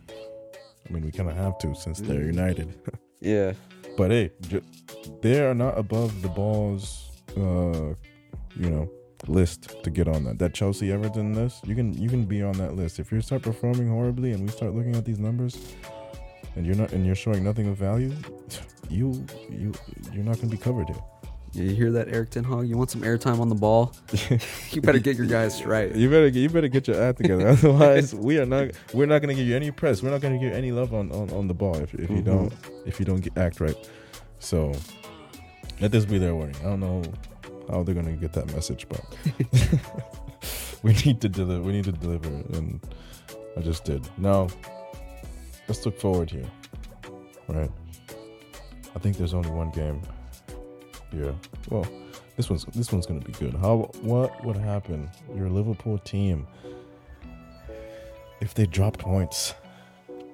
I 0.89 0.93
mean, 0.95 1.05
we 1.05 1.13
kind 1.13 1.29
of 1.29 1.37
have 1.37 1.59
to 1.59 1.75
since 1.75 2.01
they're 2.01 2.21
Mm. 2.21 2.27
United. 2.27 2.75
Yeah. 3.23 3.53
But 4.01 4.11
hey, 4.11 4.31
they 5.21 5.45
are 5.45 5.53
not 5.53 5.77
above 5.77 6.23
the 6.23 6.29
balls, 6.29 7.11
uh, 7.37 7.93
you 8.57 8.71
know, 8.71 8.91
list 9.27 9.85
to 9.85 9.91
get 9.91 10.09
on 10.09 10.25
that. 10.25 10.39
That 10.39 10.55
Chelsea 10.55 10.91
Everton 10.91 11.35
list, 11.35 11.69
you 11.69 11.75
can 11.75 11.93
you 11.93 12.09
can 12.09 12.25
be 12.25 12.43
on 12.43 12.55
that 12.55 12.77
list 12.77 12.99
if 12.99 13.13
you 13.13 13.21
start 13.21 13.43
performing 13.43 13.91
horribly 13.91 14.33
and 14.33 14.41
we 14.41 14.49
start 14.49 14.75
looking 14.75 14.97
at 14.97 15.05
these 15.05 15.19
numbers, 15.19 15.75
and 16.57 16.65
you're 16.65 16.77
not 16.77 16.93
and 16.93 17.05
you're 17.05 17.15
showing 17.15 17.45
nothing 17.45 17.69
of 17.69 17.77
value. 17.77 18.15
You 18.89 19.27
you 19.51 19.75
you're 20.15 20.25
not 20.25 20.37
gonna 20.37 20.49
be 20.49 20.57
covered 20.57 20.89
here. 20.89 21.05
You 21.53 21.71
hear 21.71 21.91
that, 21.93 22.09
Erik 22.09 22.31
Ten 22.31 22.45
Hag? 22.45 22.69
You 22.69 22.77
want 22.77 22.91
some 22.91 23.03
airtime 23.03 23.41
on 23.41 23.49
the 23.49 23.57
ball? 23.57 23.93
you 24.71 24.81
better 24.81 25.01
get 25.01 25.17
your 25.17 25.27
guys 25.27 25.57
straight. 25.57 25.97
You 25.97 26.09
better 26.09 26.31
get 26.31 26.41
you 26.41 26.49
better 26.49 26.69
get 26.69 26.87
your 26.87 27.03
act 27.03 27.19
together. 27.19 27.49
Otherwise, 27.49 28.15
we 28.15 28.39
are 28.39 28.47
not 28.47 28.71
we're 28.95 29.07
not 29.07 29.21
gonna 29.21 29.35
give 29.35 29.47
you 29.47 29.57
any 29.57 29.71
press. 29.73 30.01
We're 30.03 30.11
not 30.11 30.21
gonna 30.21 30.39
give 30.39 30.49
you 30.51 30.55
any 30.55 30.71
love 30.71 30.95
on, 30.95 31.11
on, 31.11 31.29
on 31.31 31.49
the 31.49 31.55
ball 31.55 31.75
if, 31.77 31.93
if 31.95 32.09
you 32.09 32.19
Mhm. 32.19 32.25
don't 32.25 32.53
if 32.87 33.01
you 33.01 33.05
don't 33.07 33.21
get, 33.21 33.37
act 33.37 33.61
right. 33.61 33.75
So 34.39 34.73
let 35.81 35.91
this 35.91 36.05
be 36.05 36.19
their 36.19 36.35
warning. 36.37 36.55
I 36.61 36.65
don't 36.67 36.81
know 36.81 37.03
how 37.69 37.83
they're 37.83 37.97
gonna 37.97 38.13
get 38.13 38.33
that 38.35 38.47
message, 38.55 38.87
but 38.89 39.01
we 40.85 40.93
need 41.05 41.21
to 41.21 41.29
deliver. 41.29 41.63
We 41.63 41.73
need 41.73 41.85
to 41.85 41.93
deliver, 41.93 42.29
and 42.29 42.81
I 43.57 43.61
just 43.61 43.85
did. 43.85 44.09
Now 44.19 44.47
let's 45.67 45.85
look 45.85 45.99
forward 45.99 46.31
here. 46.31 46.47
Right. 47.49 47.71
I 48.95 48.99
think 49.01 49.17
there's 49.17 49.35
only 49.35 49.51
one 49.51 49.71
game 49.71 50.01
here. 51.13 51.35
Well, 51.69 51.87
this 52.37 52.49
one's 52.51 52.65
this 52.67 52.93
one's 52.93 53.07
gonna 53.07 53.21
be 53.21 53.33
good. 53.33 53.55
How 53.55 53.91
what 54.03 54.45
would 54.45 54.57
happen? 54.57 55.11
Your 55.35 55.49
Liverpool 55.49 55.99
team 55.99 56.47
if 58.41 58.55
they 58.55 58.67
dropped 58.67 59.01
points 59.01 59.55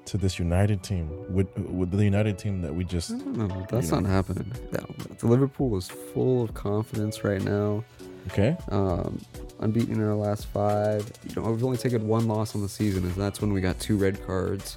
to 0.04 0.16
this 0.16 0.38
United 0.38 0.82
team 0.84 1.10
with 1.34 1.48
with 1.58 1.90
the 1.90 2.04
United 2.04 2.38
team 2.38 2.62
that 2.62 2.72
we 2.74 2.84
just 2.84 3.10
No, 3.10 3.48
that's 3.68 3.90
You 3.90 4.00
not 4.00 4.08
happening. 4.10 4.52
No, 4.72 4.86
the 5.18 5.26
Liverpool 5.26 5.76
is 5.76 5.88
full 5.88 6.44
of 6.44 6.54
confidence 6.54 7.24
right 7.24 7.42
now. 7.42 7.84
okay. 8.28 8.56
Um, 8.70 9.20
unbeaten 9.58 9.94
in 9.94 10.02
our 10.02 10.14
last 10.14 10.46
five. 10.46 11.10
You 11.28 11.34
know, 11.42 11.50
we've 11.50 11.64
only 11.64 11.78
taken 11.78 12.06
one 12.06 12.28
loss 12.28 12.54
on 12.54 12.62
the 12.62 12.68
season, 12.68 13.02
and 13.04 13.14
that's 13.14 13.40
when 13.40 13.52
we 13.52 13.60
got 13.60 13.80
two 13.80 13.96
red 13.96 14.24
cards 14.24 14.76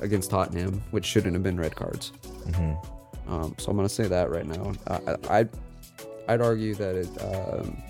against 0.00 0.30
Tottenham, 0.30 0.82
which 0.92 1.04
shouldn't 1.04 1.32
have 1.34 1.42
been 1.42 1.58
red 1.58 1.74
cards. 1.74 2.12
hmm 2.54 2.74
Um, 3.30 3.54
so 3.58 3.70
I'm 3.70 3.76
gonna 3.76 3.88
say 3.88 4.08
that 4.08 4.28
right 4.30 4.46
now. 4.46 4.72
I, 4.88 4.94
I, 4.96 5.38
I'd, 5.38 5.48
I'd 6.28 6.40
argue 6.40 6.74
that 6.74 6.94
it. 6.96 7.08
Um, 7.22 7.80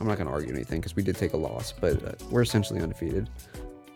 I'm 0.00 0.06
not 0.06 0.18
gonna 0.18 0.30
argue 0.30 0.52
anything 0.54 0.80
because 0.80 0.94
we 0.94 1.02
did 1.02 1.16
take 1.16 1.32
a 1.32 1.36
loss, 1.36 1.72
but 1.72 2.02
uh, 2.04 2.12
we're 2.30 2.42
essentially 2.42 2.80
undefeated. 2.80 3.28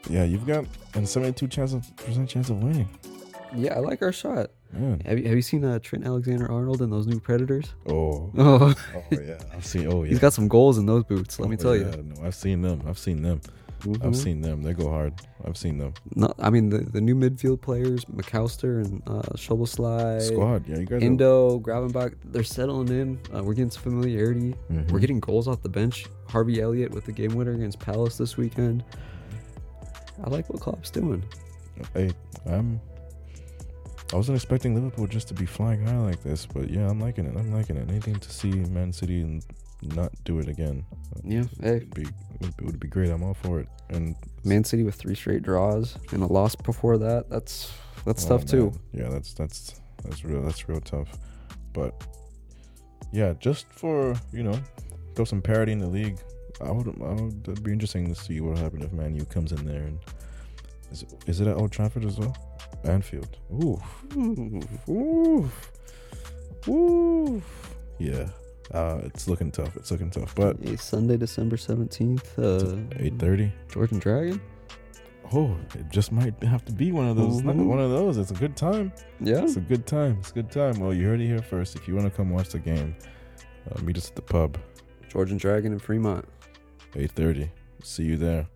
Yeah, 0.09 0.25
you've 0.25 0.47
got 0.47 0.65
a 0.95 1.07
72 1.07 1.47
chance 1.49 1.73
of 1.73 1.85
percent 1.97 2.29
chance 2.29 2.49
of 2.51 2.63
winning. 2.63 2.89
Yeah, 3.55 3.75
I 3.75 3.79
like 3.81 4.01
our 4.03 4.13
shot. 4.13 4.51
Man. 4.73 5.01
Have 5.05 5.19
you 5.19 5.25
have 5.27 5.35
you 5.37 5.43
seen 5.43 5.65
uh, 5.65 5.79
Trent 5.81 6.07
Alexander 6.07 6.51
Arnold 6.51 6.81
and 6.83 6.93
those 6.93 7.07
new 7.07 7.19
Predators? 7.21 7.75
Oh, 7.89 8.31
Oh, 8.39 8.75
oh 8.95 9.03
yeah. 9.11 9.39
I've 9.53 9.67
seen. 9.67 9.87
Oh 9.93 10.05
yeah. 10.05 10.11
he's 10.11 10.19
got 10.21 10.33
some 10.33 10.49
goals 10.49 10.79
in 10.79 10.87
those 10.87 11.05
boots. 11.05 11.39
Let 11.39 11.51
me 11.51 11.57
Oh, 11.57 11.63
tell 11.63 11.77
yeah, 11.77 11.95
you. 11.97 12.03
No, 12.05 12.25
I've 12.25 12.35
seen 12.35 12.63
them. 12.63 12.83
I've 12.87 12.99
seen 12.99 13.23
them. 13.23 13.41
I've 13.85 14.13
Mhm. 14.13 14.17
seen 14.17 14.41
them. 14.41 14.63
They 14.63 14.73
go 14.75 14.89
hard. 14.89 15.15
I've 15.45 15.57
seen 15.57 15.79
them. 15.79 15.95
No, 16.15 16.33
I 16.39 16.51
mean 16.51 16.69
the, 16.69 16.79
the 16.79 17.01
new 17.01 17.15
midfield 17.15 17.61
players, 17.61 18.09
Mac 18.09 18.35
Allister 18.35 18.81
and 18.81 19.03
uh, 19.07 19.37
Squad. 19.37 20.67
Yeah, 20.69 20.79
you 20.79 20.87
guys. 20.87 21.03
Endo, 21.03 21.59
Gravenberch, 21.61 22.15
they're 22.25 22.43
settling 22.45 22.89
in. 22.89 23.19
Uh, 23.35 23.43
we're 23.43 23.55
getting 23.55 23.71
some 23.71 23.83
familiarity. 23.83 24.55
Mhm. 24.71 24.91
We're 24.91 24.99
getting 25.01 25.21
goals 25.21 25.49
off 25.49 25.63
the 25.63 25.69
bench. 25.69 26.07
Harvey 26.27 26.61
Elliott 26.61 26.93
with 26.93 27.05
the 27.07 27.13
game 27.13 27.35
winner 27.35 27.53
against 27.53 27.79
Palace 27.79 28.17
this 28.19 28.37
weekend. 28.37 28.85
I 30.23 30.29
like 30.31 30.49
what 30.51 30.61
Klopp's 30.61 30.91
doing. 30.91 31.25
Hey, 31.95 32.11
I'm. 32.47 32.81
I 34.13 34.17
wasn't 34.17 34.35
expecting 34.37 34.75
Liverpool 34.75 35.07
just 35.07 35.29
to 35.29 35.35
be 35.35 35.47
flying 35.47 35.87
high 35.87 35.97
like 35.99 36.23
this, 36.23 36.45
but 36.45 36.69
yeah, 36.69 36.89
I'm 36.91 36.99
liking 37.01 37.27
it. 37.27 37.37
I'm 37.37 37.53
liking 37.55 37.77
it. 37.77 37.89
Anything 37.89 38.17
to 38.17 38.31
see 38.31 38.51
Man 38.51 38.93
City 38.93 39.21
and 39.21 39.45
not 39.83 40.13
do 40.25 40.39
it 40.39 40.49
again. 40.49 40.85
Yeah, 41.25 41.45
hey, 41.61 41.81
Would 41.81 41.95
be 41.95 42.07
would, 42.41 42.61
would 42.61 42.81
be 42.81 42.89
great. 42.89 43.11
I'm 43.11 43.23
all 43.23 43.35
for 43.35 43.61
it. 43.61 43.69
And 43.89 44.15
Man 44.45 44.65
City 44.65 44.83
with 44.83 44.95
three 44.95 45.15
straight 45.15 45.43
draws 45.43 45.97
and 46.13 46.23
a 46.23 46.27
loss 46.27 46.55
before 46.55 46.99
that. 46.99 47.29
That's 47.29 47.73
that's 48.05 48.25
oh, 48.27 48.29
tough 48.29 48.47
too. 48.47 48.73
Yeah, 48.93 49.09
that's 49.09 49.35
that's 49.35 49.81
that's 50.05 50.25
real. 50.25 50.43
That's 50.43 50.69
real 50.69 50.81
tough. 50.81 51.09
But 51.73 51.95
yeah, 53.13 53.35
just 53.39 53.67
for 53.73 54.15
you 54.33 54.43
know, 54.43 54.59
throw 55.15 55.25
some 55.25 55.43
parity 55.43 55.73
in 55.73 55.79
the 55.79 55.89
league. 55.89 56.19
I 56.61 56.71
would. 56.71 56.89
I 56.89 57.13
would 57.13 57.49
it'd 57.49 57.63
be 57.63 57.73
interesting 57.73 58.07
to 58.09 58.15
see 58.15 58.41
what 58.41 58.59
happened 58.59 58.85
if 58.85 58.93
Man 58.93 59.15
U 59.15 59.25
comes 59.25 59.53
in 59.53 59.65
there 59.65 59.83
and 59.83 59.99
is 60.93 61.03
it, 61.03 61.15
is 61.27 61.41
it 61.41 61.47
at 61.47 61.57
Old 61.57 61.71
Trafford 61.71 62.05
as 62.05 62.19
well? 62.19 62.37
Anfield. 62.85 63.37
Ooh. 63.53 63.81
Oof. 64.89 65.73
Oof. 66.69 67.75
Yeah. 67.99 68.29
Uh, 68.73 69.01
it's 69.05 69.27
looking 69.29 69.51
tough. 69.51 69.77
It's 69.77 69.91
looking 69.91 70.11
tough. 70.11 70.35
But 70.35 70.57
Hey, 70.63 70.77
Sunday, 70.77 71.17
December 71.17 71.57
seventeenth. 71.57 72.39
Uh, 72.39 72.77
eight 72.97 73.19
thirty. 73.19 73.53
George 73.73 73.91
and 73.93 74.01
Dragon. 74.01 74.41
Oh, 75.33 75.57
it 75.79 75.89
just 75.91 76.11
might 76.13 76.41
have 76.43 76.65
to 76.65 76.73
be 76.73 76.91
one 76.93 77.07
of 77.09 77.17
those. 77.17 77.43
Mhm. 77.43 77.67
One 77.67 77.79
of 77.81 77.91
those. 77.91 78.17
It's 78.19 78.31
a 78.33 78.35
good 78.35 78.57
time. 78.57 78.93
Yeah. 79.21 79.43
It's 79.43 79.57
a 79.57 79.61
good 79.61 79.87
time. 79.87 80.17
It's 80.21 80.31
a 80.31 80.35
good 80.35 80.51
time. 80.51 80.79
Well, 80.81 80.93
you 80.95 81.07
heard 81.07 81.21
it 81.21 81.27
here 81.27 81.43
first. 81.43 81.77
If 81.77 81.87
you 81.89 81.95
want 81.95 82.07
to 82.11 82.17
come 82.17 82.31
watch 82.31 82.49
the 82.51 82.59
game, 82.59 82.97
uh, 83.71 83.81
meet 83.83 83.97
us 83.97 84.09
at 84.09 84.17
the 84.17 84.23
pub. 84.23 84.59
George 85.09 85.31
and 85.31 85.39
Dragon 85.41 85.73
in 85.73 85.79
Fremont. 85.79 86.25
Eight 86.97 87.13
thirty. 87.13 87.51
See 87.83 88.05
you 88.05 88.17
there. 88.17 88.47